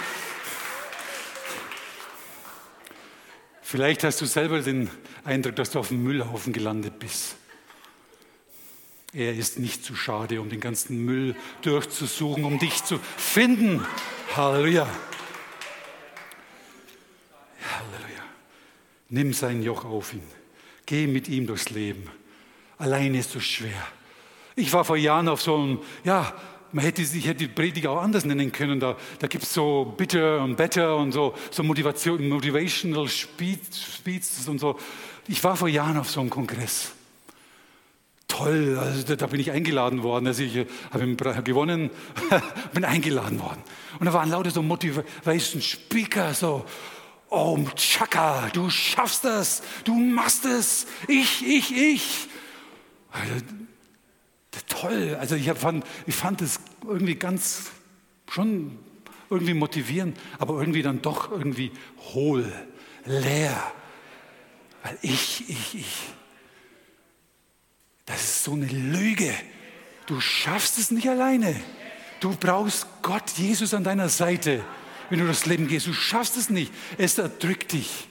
Vielleicht 3.62 4.03
hast 4.03 4.20
du 4.20 4.26
selber 4.26 4.59
den 4.59 4.89
Eindruck, 5.24 5.55
dass 5.55 5.72
du 5.72 5.80
auf 5.80 5.88
dem 5.89 6.03
Müllhaufen 6.03 6.51
gelandet 6.51 6.99
bist. 6.99 7.36
Er 9.14 9.34
ist 9.34 9.59
nicht 9.59 9.84
zu 9.84 9.95
schade, 9.95 10.41
um 10.41 10.49
den 10.49 10.59
ganzen 10.59 11.03
Müll 11.05 11.36
durchzusuchen, 11.62 12.43
um 12.43 12.59
dich 12.59 12.84
zu 12.84 12.99
finden. 13.18 13.86
Halleluja. 14.36 14.88
Halleluja. 17.64 18.24
Nimm 19.09 19.34
sein 19.34 19.64
Joch 19.64 19.86
auf 19.86 20.14
ihn. 20.14 20.24
Geh 20.86 21.07
mit 21.07 21.28
ihm 21.28 21.47
durchs 21.47 21.70
Leben. 21.70 22.09
Alleine 22.78 23.20
ist 23.20 23.32
so 23.32 23.39
schwer. 23.39 23.88
Ich 24.56 24.72
war 24.74 24.86
vor 24.86 24.97
Jahren 24.97 25.28
auf 25.28 25.41
so 25.41 25.56
einem, 25.56 25.80
ja, 26.04 26.34
man 26.72 26.86
hätte, 26.86 27.02
ich 27.02 27.26
hätte 27.26 27.39
die 27.39 27.47
Predigt 27.47 27.88
auch 27.88 28.02
anders 28.02 28.26
nennen 28.26 28.52
können. 28.52 28.80
Da, 28.80 28.95
da 29.20 29.28
gibt 29.28 29.43
es 29.43 29.54
so 29.54 29.93
Bitter 29.97 30.41
und 30.41 30.56
Better 30.56 30.95
und 30.97 31.12
so, 31.12 31.34
so 31.49 31.64
Motivation, 31.64 32.30
Motivational 32.30 33.08
Speeches 33.08 34.47
und 34.47 34.60
so. 34.60 34.78
Ich 35.28 35.43
war 35.43 35.56
vor 35.56 35.68
Jahren 35.68 35.97
auf 35.97 36.10
so 36.10 36.22
einem 36.22 36.30
Kongress 36.30 36.93
toll, 38.32 38.78
also 38.80 39.16
da, 39.16 39.28
bin 39.28 39.39
ich 39.39 39.52
eingeladen 39.52 40.04
worden. 40.04 40.28
Also 40.28 40.43
ich 40.43 40.56
äh, 40.56 40.66
habe 40.91 41.43
gewonnen, 41.43 41.89
bin 42.74 42.86
eingeladen 42.86 43.39
worden. 43.39 43.62
Und 43.99 44.06
da 44.06 44.14
waren 44.14 44.30
lauter 44.30 44.52
so 44.52 44.62
Motivation 44.62 45.62
Speaker, 45.62 46.34
so, 46.34 46.66
oh 47.30 47.58
Chaka, 47.76 48.49
du 48.54 48.70
schaffst 48.70 49.26
das, 49.26 49.62
du 49.84 49.95
machst 49.95 50.45
es, 50.45 50.88
ich, 51.08 51.45
ich, 51.45 51.76
ich. 51.76 52.28
Also, 53.12 53.34
toll, 54.82 55.16
also 55.20 55.36
ich 55.36 55.52
fand, 55.52 55.86
ich 56.08 56.16
fand 56.16 56.42
es 56.42 56.60
irgendwie 56.86 57.16
ganz, 57.16 57.72
schon 58.30 58.80
irgendwie 59.30 59.54
motivierend, 59.54 60.20
aber 60.40 60.60
irgendwie 60.60 60.82
dann 60.82 61.02
doch 61.02 61.32
irgendwie 61.32 61.72
hohl, 62.14 62.52
leer. 63.06 63.72
Weil 64.84 64.98
ich, 65.02 65.50
ich, 65.50 65.76
ich. 65.76 65.96
Das 68.06 68.22
ist 68.22 68.44
so 68.44 68.54
eine 68.54 68.66
Lüge. 68.66 69.34
Du 70.08 70.20
schaffst 70.20 70.78
es 70.78 70.92
nicht 70.92 71.08
alleine. 71.08 71.56
Du 72.20 72.36
brauchst 72.36 72.88
Gott, 73.02 73.30
Jesus 73.38 73.74
an 73.74 73.84
deiner 73.84 74.10
Seite, 74.10 74.64
wenn 75.10 75.20
du 75.20 75.28
das 75.28 75.46
Leben 75.46 75.68
gehst. 75.68 75.88
Du 75.88 75.94
schaffst 75.94 76.36
es 76.36 76.50
nicht. 76.50 76.74
Es 76.98 77.18
erdrückt 77.18 77.74
dich. 77.74 78.08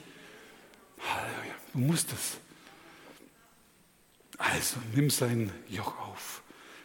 Halleluja. 0.99 1.55
Du 1.73 1.79
musst 1.79 2.11
es. 2.13 2.37
Also 4.37 4.77
nimm 4.95 5.09
sein 5.09 5.51
Joch 5.69 5.99
auf. 5.99 6.40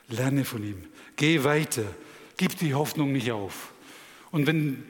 Lerne 0.09 0.45
von 0.45 0.63
ihm. 0.63 0.85
Geh 1.17 1.45
weiter. 1.45 1.85
Gib 2.37 2.59
die 2.59 2.75
Hoffnung 2.75 3.13
nicht 3.13 3.33
auf. 3.33 3.73
Und 4.31 4.47
wenn 4.47 4.85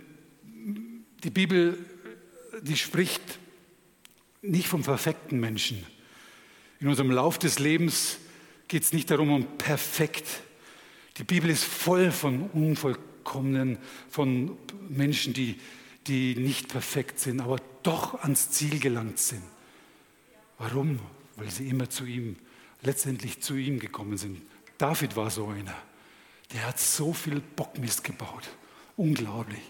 die 1.23 1.31
Bibel, 1.31 1.79
die 2.63 2.77
spricht 2.77 3.23
nicht 4.43 4.69
vom 4.69 4.83
perfekten 4.83 5.41
Menschen, 5.41 5.85
in 6.81 6.89
unserem 6.89 7.11
Lauf 7.11 7.39
des 7.39 7.59
Lebens 7.59 8.19
geht 8.69 8.83
es 8.83 8.93
nicht 8.93 9.11
darum, 9.11 9.31
um 9.31 9.47
perfekt. 9.59 10.43
Die 11.17 11.25
Bibel 11.25 11.49
ist 11.49 11.65
voll 11.65 12.11
von 12.11 12.51
Unvollkommenen, 12.51 13.79
von 14.11 14.59
Menschen, 14.89 15.33
die, 15.33 15.59
die 16.07 16.35
nicht 16.37 16.69
perfekt 16.69 17.19
sind, 17.19 17.41
aber 17.41 17.61
doch 17.83 18.23
ans 18.23 18.51
Ziel 18.51 18.79
gelangt 18.79 19.19
sind. 19.19 19.43
Warum? 20.59 20.99
Weil 21.37 21.51
sie 21.51 21.69
immer 21.69 21.89
zu 21.89 22.05
ihm, 22.05 22.37
letztendlich 22.83 23.41
zu 23.41 23.55
ihm 23.55 23.79
gekommen 23.79 24.19
sind. 24.19 24.43
David 24.79 25.17
war 25.17 25.31
so 25.31 25.49
einer. 25.49 25.75
Der 26.53 26.67
hat 26.67 26.79
so 26.79 27.13
viel 27.13 27.41
Bockmist 27.41 28.05
gebaut. 28.05 28.49
Unglaublich. 28.97 29.63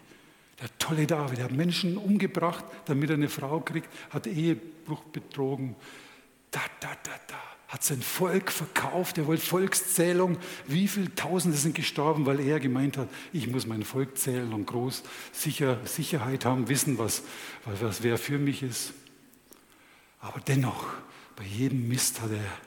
Der 0.61 0.69
tolle 0.79 1.07
David, 1.07 1.39
der 1.39 1.45
hat 1.47 1.53
Menschen 1.53 1.97
umgebracht, 1.97 2.65
damit 2.87 3.11
er 3.11 3.17
eine 3.17 3.29
Frau 3.29 3.61
kriegt, 3.61 3.89
hat 4.11 4.27
Ehebruch 4.27 5.05
betrogen, 5.05 5.77
da, 6.51 6.61
da, 6.81 6.97
da, 7.03 7.13
da, 7.27 7.37
hat 7.69 7.83
sein 7.83 8.01
Volk 8.01 8.53
verkauft, 8.53 9.19
er 9.19 9.27
wollte 9.27 9.45
Volkszählung. 9.45 10.39
Wie 10.67 10.87
viele 10.87 11.15
Tausende 11.15 11.57
sind 11.57 11.75
gestorben, 11.75 12.25
weil 12.25 12.41
er 12.41 12.61
gemeint 12.61 12.97
hat, 12.97 13.09
ich 13.33 13.49
muss 13.49 13.67
mein 13.67 13.83
Volk 13.83 14.17
zählen 14.17 14.53
und 14.53 14.67
groß 14.67 15.03
sicher, 15.33 15.79
Sicherheit 15.85 16.45
haben, 16.45 16.69
wissen, 16.69 16.97
was, 16.97 17.23
was 17.65 18.03
wer 18.03 18.19
für 18.19 18.39
mich 18.39 18.63
ist. 18.63 18.93
Aber 20.21 20.41
dennoch, 20.41 20.87
bei 21.35 21.45
jedem 21.45 21.89
Mist 21.89 22.21
hat 22.23 22.31
er, 22.31 22.66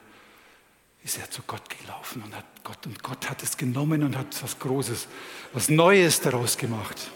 ist 1.03 1.17
er 1.17 1.29
zu 1.29 1.41
Gott 1.43 1.63
gelaufen 1.69 2.21
und 2.23 2.35
hat 2.35 2.45
Gott, 2.63 2.85
und 2.85 3.01
Gott 3.01 3.29
hat 3.29 3.41
es 3.43 3.57
genommen 3.57 4.03
und 4.03 4.17
hat 4.17 4.41
was 4.43 4.59
Großes, 4.59 5.07
was 5.53 5.69
Neues 5.69 6.19
daraus 6.21 6.57
gemacht. 6.57 7.09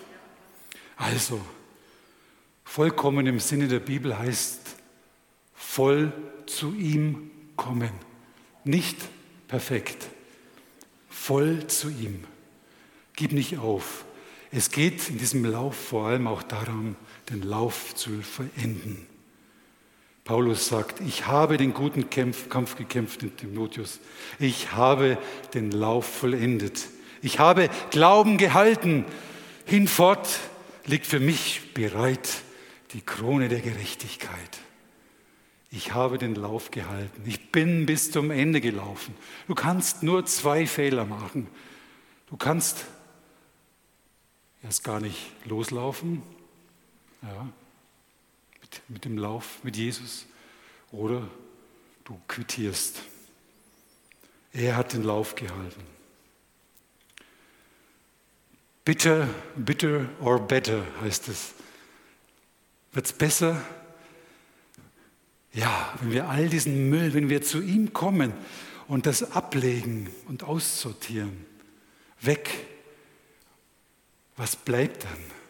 Also, 0.95 1.41
vollkommen 2.63 3.27
im 3.27 3.39
Sinne 3.39 3.67
der 3.67 3.79
Bibel 3.79 4.17
heißt 4.17 4.61
voll 5.53 6.13
zu 6.45 6.73
ihm 6.73 7.31
kommen. 7.55 7.91
Nicht 8.63 8.97
perfekt, 9.47 10.07
voll 11.09 11.67
zu 11.67 11.89
ihm. 11.89 12.23
Gib 13.15 13.31
nicht 13.31 13.57
auf. 13.57 14.05
Es 14.51 14.71
geht 14.71 15.09
in 15.09 15.17
diesem 15.17 15.45
Lauf 15.45 15.75
vor 15.75 16.07
allem 16.07 16.27
auch 16.27 16.43
darum, 16.43 16.95
den 17.29 17.41
Lauf 17.41 17.95
zu 17.95 18.21
verenden. 18.21 19.07
Paulus 20.24 20.67
sagt, 20.67 21.01
ich 21.01 21.28
habe 21.28 21.57
den 21.57 21.74
guten 21.74 22.09
Kampf, 22.09 22.49
Kampf 22.49 22.76
gekämpft 22.76 23.24
in 23.24 23.36
Timotheus. 23.36 23.99
Ich 24.39 24.71
habe 24.71 25.17
den 25.53 25.71
Lauf 25.71 26.05
vollendet. 26.05 26.88
Ich 27.21 27.39
habe 27.39 27.69
Glauben 27.91 28.38
gehalten. 28.38 29.05
Hinfort 29.65 30.28
liegt 30.86 31.05
für 31.05 31.19
mich 31.19 31.74
bereit 31.74 32.30
die 32.93 33.01
Krone 33.01 33.49
der 33.49 33.59
Gerechtigkeit 33.59 34.59
ich 35.76 35.91
habe 35.91 36.19
den 36.19 36.36
Lauf 36.36 36.69
gehalten. 36.69 37.24
Ich 37.26 37.51
bin 37.51 37.88
bis 37.88 38.11
zum 38.11 38.30
Ende 38.30 38.61
gelaufen. 38.61 39.15
Du 39.47 39.55
kannst 39.55 40.03
nur 40.03 40.24
zwei 40.26 40.67
Fehler 40.67 41.03
machen. 41.03 41.47
Du 42.28 42.38
kannst 42.38 42.86
erst 44.61 44.84
gar 44.84 44.99
nicht 44.99 45.32
loslaufen, 45.45 46.21
ja, 47.24 47.47
mit, 48.88 49.05
dem 49.05 49.17
Lauf 49.17 49.63
mit 49.63 49.76
Jesus, 49.78 50.26
oder 50.91 51.28
du 52.05 52.19
quittierst. 52.28 53.01
Er 54.51 54.78
hat 54.78 54.93
den 54.93 55.03
Lauf 55.03 55.36
gehalten. 55.36 55.82
Bitter, 58.86 59.28
bitter 59.55 60.09
or 60.21 60.39
better 60.39 60.86
heißt 61.01 61.30
es. 61.30 61.53
Wird 62.91 63.05
es 63.05 63.13
besser? 63.13 63.61
Ja, 65.53 65.93
wenn 66.01 66.11
wir 66.11 66.30
all 66.30 66.49
diesen 66.49 66.89
Müll, 66.89 67.13
wenn 67.13 67.30
wir 67.30 67.41
zu 67.41 67.61
ihm 67.61 67.93
kommen 67.93 68.34
und 68.88 69.05
das 69.05 69.32
ablegen 69.32 70.09
und 70.28 70.43
aussortieren, 70.43 71.45
weg, 72.21 72.49
was 74.36 74.55
bleibt 74.55 75.05
dann? 75.05 75.43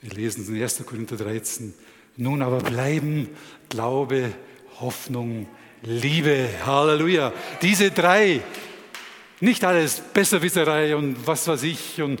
Wir 0.00 0.10
lesen 0.10 0.42
es 0.42 0.48
in 0.48 0.62
1. 0.62 0.86
Korinther 0.86 1.16
13. 1.16 1.74
Nun 2.16 2.42
aber 2.42 2.58
bleiben 2.58 3.28
Glaube, 3.68 4.32
Hoffnung, 4.80 5.48
Liebe. 5.82 6.48
Halleluja. 6.64 7.32
Diese 7.62 7.90
drei. 7.90 8.40
Nicht 9.40 9.64
alles 9.64 10.00
Besserwisserei 10.14 10.94
und 10.94 11.26
was 11.26 11.48
weiß 11.48 11.64
ich 11.64 12.00
und 12.00 12.20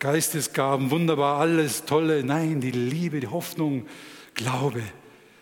Geistesgaben, 0.00 0.90
wunderbar, 0.90 1.38
alles 1.38 1.84
Tolle. 1.84 2.24
Nein, 2.24 2.60
die 2.60 2.72
Liebe, 2.72 3.20
die 3.20 3.28
Hoffnung, 3.28 3.86
Glaube. 4.34 4.82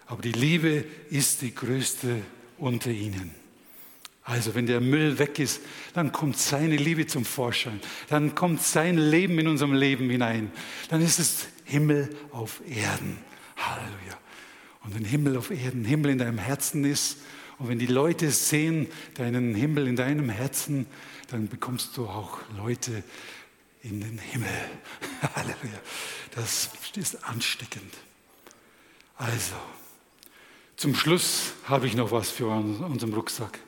Aber 0.07 0.21
die 0.21 0.33
Liebe 0.33 0.85
ist 1.09 1.41
die 1.41 1.55
größte 1.55 2.17
unter 2.59 2.91
ihnen. 2.91 3.35
Also 4.23 4.55
wenn 4.55 4.67
der 4.67 4.81
Müll 4.81 5.19
weg 5.19 5.39
ist, 5.39 5.63
dann 5.95 6.13
kommt 6.13 6.37
seine 6.37 6.77
Liebe 6.77 7.07
zum 7.07 7.25
Vorschein. 7.25 7.81
Dann 8.09 8.35
kommt 8.35 8.63
sein 8.63 8.99
Leben 8.99 9.39
in 9.39 9.49
unserem 9.49 9.73
Leben 9.73 10.11
hinein. 10.11 10.53
Dann 10.91 11.01
ist 11.01 11.19
es 11.19 11.47
Himmel 11.71 12.15
auf 12.33 12.61
Erden. 12.69 13.19
Halleluja. 13.57 14.19
Und 14.85 14.97
ein 14.97 15.05
Himmel 15.05 15.37
auf 15.37 15.51
Erden, 15.51 15.85
Himmel 15.85 16.13
in 16.13 16.19
deinem 16.19 16.39
Herzen 16.39 16.85
ist. 16.85 17.19
Und 17.59 17.69
wenn 17.69 17.79
die 17.79 17.87
Leute 17.87 18.31
sehen 18.31 18.89
deinen 19.15 19.55
Himmel 19.55 19.87
in 19.87 19.97
deinem 19.97 20.31
Herzen, 20.31 20.87
dann 21.29 21.49
bekommst 21.49 21.97
du 21.97 22.07
auch 22.07 22.39
Leute 22.57 23.05
in 23.83 24.01
den 24.01 24.19
Himmel. 24.19 24.49
Halleluja. 25.35 25.81
Das 26.35 26.71
ist 26.97 27.25
ansteckend. 27.25 27.95
Also, 29.17 29.55
zum 30.77 30.95
Schluss 30.95 31.53
habe 31.65 31.87
ich 31.87 31.95
noch 31.95 32.11
was 32.11 32.31
für 32.31 32.49
unseren 32.49 33.13
Rucksack. 33.13 33.59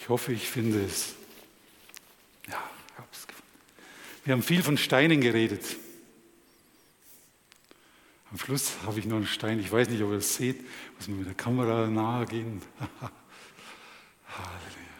Ich 0.00 0.08
hoffe, 0.08 0.32
ich 0.32 0.48
finde 0.48 0.84
es. 0.84 1.14
Ja, 2.48 2.62
ich 2.88 2.96
habe 2.96 3.08
es 3.12 3.26
gefunden. 3.26 3.50
Wir 4.26 4.32
haben 4.32 4.42
viel 4.42 4.60
von 4.64 4.76
Steinen 4.76 5.20
geredet. 5.20 5.62
Am 8.32 8.38
Schluss 8.38 8.72
habe 8.84 8.98
ich 8.98 9.06
noch 9.06 9.18
einen 9.18 9.26
Stein. 9.26 9.60
Ich 9.60 9.70
weiß 9.70 9.88
nicht, 9.88 10.02
ob 10.02 10.10
ihr 10.10 10.16
das 10.16 10.34
seht. 10.34 10.64
Muss 10.96 11.06
man 11.06 11.18
mit 11.18 11.28
der 11.28 11.36
Kamera 11.36 11.86
nahe 11.86 12.26
gehen. 12.26 12.60
Halleluja. 14.26 14.96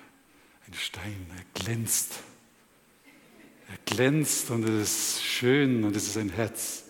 Ein 0.69 0.75
Stein, 0.75 1.27
er 1.37 1.61
glänzt. 1.61 2.21
Er 3.69 3.79
glänzt 3.85 4.49
und 4.53 4.63
es 4.63 5.17
ist 5.17 5.25
schön 5.25 5.83
und 5.83 5.97
es 5.97 6.07
ist 6.07 6.17
ein 6.19 6.31
Herz. 6.31 6.85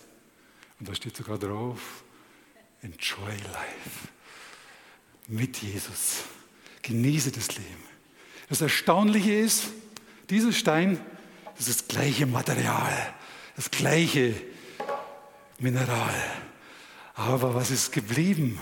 Und 0.79 0.91
da 0.91 0.95
steht 0.95 1.17
sogar 1.17 1.39
drauf, 1.39 2.05
enjoy 2.83 3.31
life. 3.31 4.09
Mit 5.27 5.57
Jesus. 5.57 6.25
Genieße 6.83 7.33
das 7.33 7.57
Leben. 7.57 7.83
Das 8.51 8.61
Erstaunliche 8.61 9.33
ist, 9.33 9.71
dieser 10.29 10.53
Stein, 10.53 11.01
das 11.59 11.69
ist 11.69 11.81
das 11.81 11.89
gleiche 11.89 12.27
Material, 12.27 13.15
das 13.57 13.71
gleiche 13.71 14.35
Mineral. 15.59 16.15
Aber 17.15 17.55
was 17.55 17.71
ist 17.71 17.93
geblieben, 17.93 18.59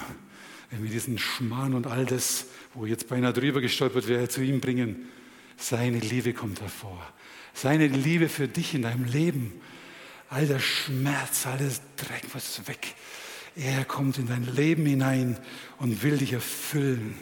wenn 0.70 0.84
wir 0.84 0.90
diesen 0.90 1.18
Schmarrn 1.18 1.74
und 1.74 1.86
all 1.86 2.06
das, 2.06 2.46
wo 2.72 2.86
jetzt 2.86 3.08
beinahe 3.08 3.32
drüber 3.32 3.60
gestolpert 3.60 4.06
wäre, 4.06 4.28
zu 4.28 4.42
ihm 4.42 4.60
bringen? 4.60 5.08
Seine 5.56 5.98
Liebe 5.98 6.32
kommt 6.32 6.60
hervor. 6.60 7.04
Seine 7.52 7.86
Liebe 7.86 8.28
für 8.28 8.48
dich 8.48 8.74
in 8.74 8.82
deinem 8.82 9.04
Leben. 9.04 9.52
All 10.30 10.46
der 10.46 10.58
Schmerz, 10.58 11.46
all 11.46 11.58
das 11.58 11.80
Dreck, 11.96 12.24
was 12.32 12.58
ist 12.58 12.68
weg. 12.68 12.94
Er 13.56 13.84
kommt 13.84 14.18
in 14.18 14.26
dein 14.26 14.44
Leben 14.54 14.84
hinein 14.84 15.38
und 15.78 16.02
will 16.02 16.18
dich 16.18 16.32
erfüllen. 16.32 17.16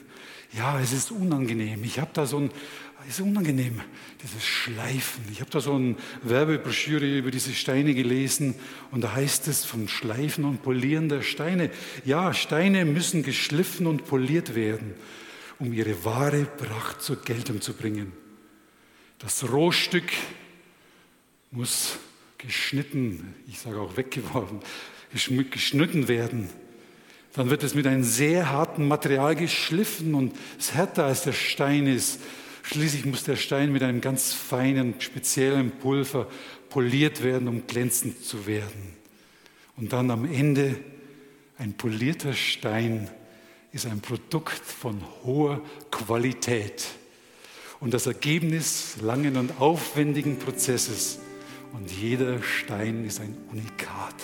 Ja, 0.54 0.80
es 0.80 0.92
ist 0.92 1.10
unangenehm. 1.10 1.84
Ich 1.84 1.98
habe 1.98 2.10
da 2.14 2.26
so 2.26 2.38
ein, 2.38 2.50
ist 3.08 3.20
unangenehm, 3.20 3.80
dieses 4.22 4.44
Schleifen. 4.44 5.24
Ich 5.32 5.40
habe 5.40 5.50
da 5.50 5.60
so 5.60 5.74
eine 5.74 5.96
Werbebroschüre 6.22 7.18
über 7.18 7.30
diese 7.30 7.52
Steine 7.52 7.94
gelesen 7.94 8.54
und 8.90 9.02
da 9.02 9.14
heißt 9.14 9.48
es 9.48 9.64
vom 9.64 9.88
Schleifen 9.88 10.44
und 10.44 10.62
Polieren 10.62 11.08
der 11.08 11.22
Steine. 11.22 11.70
Ja, 12.04 12.34
Steine 12.34 12.84
müssen 12.84 13.22
geschliffen 13.22 13.86
und 13.86 14.06
poliert 14.06 14.54
werden, 14.54 14.94
um 15.58 15.72
ihre 15.72 16.04
wahre 16.04 16.44
Pracht 16.44 17.02
zur 17.02 17.16
Geltung 17.22 17.60
zu 17.60 17.74
bringen. 17.74 18.12
Das 19.18 19.50
Rohstück 19.50 20.10
muss 21.50 21.98
geschnitten, 22.38 23.34
ich 23.46 23.60
sage 23.60 23.78
auch 23.78 23.96
weggeworfen, 23.96 24.60
geschnitten 25.50 26.08
werden. 26.08 26.48
Dann 27.34 27.48
wird 27.48 27.62
es 27.62 27.74
mit 27.74 27.86
einem 27.86 28.04
sehr 28.04 28.50
harten 28.50 28.86
Material 28.88 29.36
geschliffen 29.36 30.14
und 30.14 30.34
es 30.58 30.74
härter 30.74 31.04
als 31.04 31.22
der 31.22 31.32
Stein 31.32 31.86
ist. 31.86 32.20
Schließlich 32.72 33.04
muss 33.04 33.24
der 33.24 33.36
Stein 33.36 33.70
mit 33.70 33.82
einem 33.82 34.00
ganz 34.00 34.32
feinen, 34.32 34.98
speziellen 34.98 35.72
Pulver 35.72 36.26
poliert 36.70 37.22
werden, 37.22 37.46
um 37.46 37.66
glänzend 37.66 38.24
zu 38.24 38.46
werden. 38.46 38.96
Und 39.76 39.92
dann 39.92 40.10
am 40.10 40.24
Ende 40.24 40.76
ein 41.58 41.74
polierter 41.74 42.32
Stein 42.32 43.10
ist 43.72 43.84
ein 43.84 44.00
Produkt 44.00 44.64
von 44.64 45.02
hoher 45.22 45.60
Qualität 45.90 46.86
und 47.80 47.92
das 47.92 48.06
Ergebnis 48.06 48.96
langen 49.02 49.36
und 49.36 49.60
aufwendigen 49.60 50.38
Prozesses. 50.38 51.18
Und 51.74 51.90
jeder 51.90 52.42
Stein 52.42 53.04
ist 53.04 53.20
ein 53.20 53.36
Unikat. 53.50 54.14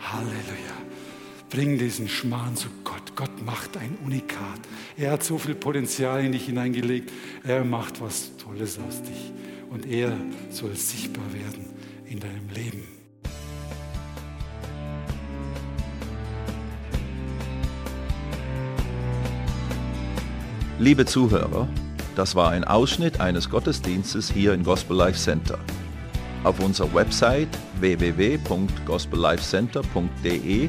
Halleluja. 0.00 1.05
Bring 1.48 1.78
diesen 1.78 2.08
Schmarrn 2.08 2.56
zu 2.56 2.66
Gott. 2.82 3.14
Gott 3.14 3.44
macht 3.44 3.76
ein 3.76 3.96
Unikat. 4.04 4.58
Er 4.96 5.12
hat 5.12 5.22
so 5.22 5.38
viel 5.38 5.54
Potenzial 5.54 6.24
in 6.24 6.32
dich 6.32 6.46
hineingelegt. 6.46 7.12
Er 7.44 7.62
macht 7.64 8.00
was 8.00 8.36
Tolles 8.36 8.80
aus 8.80 9.00
dich. 9.02 9.30
Und 9.70 9.86
er 9.86 10.18
soll 10.50 10.74
sichtbar 10.74 11.32
werden 11.32 11.66
in 12.04 12.18
deinem 12.18 12.48
Leben. 12.52 12.82
Liebe 20.78 21.06
Zuhörer, 21.06 21.68
das 22.16 22.34
war 22.34 22.50
ein 22.50 22.64
Ausschnitt 22.64 23.20
eines 23.20 23.48
Gottesdienstes 23.48 24.30
hier 24.30 24.52
im 24.52 24.62
Gospel 24.64 24.94
Life 24.96 25.18
Center. 25.18 25.58
Auf 26.44 26.60
unserer 26.60 26.92
Website 26.92 27.48
www.gospellifecenter.de 27.80 30.68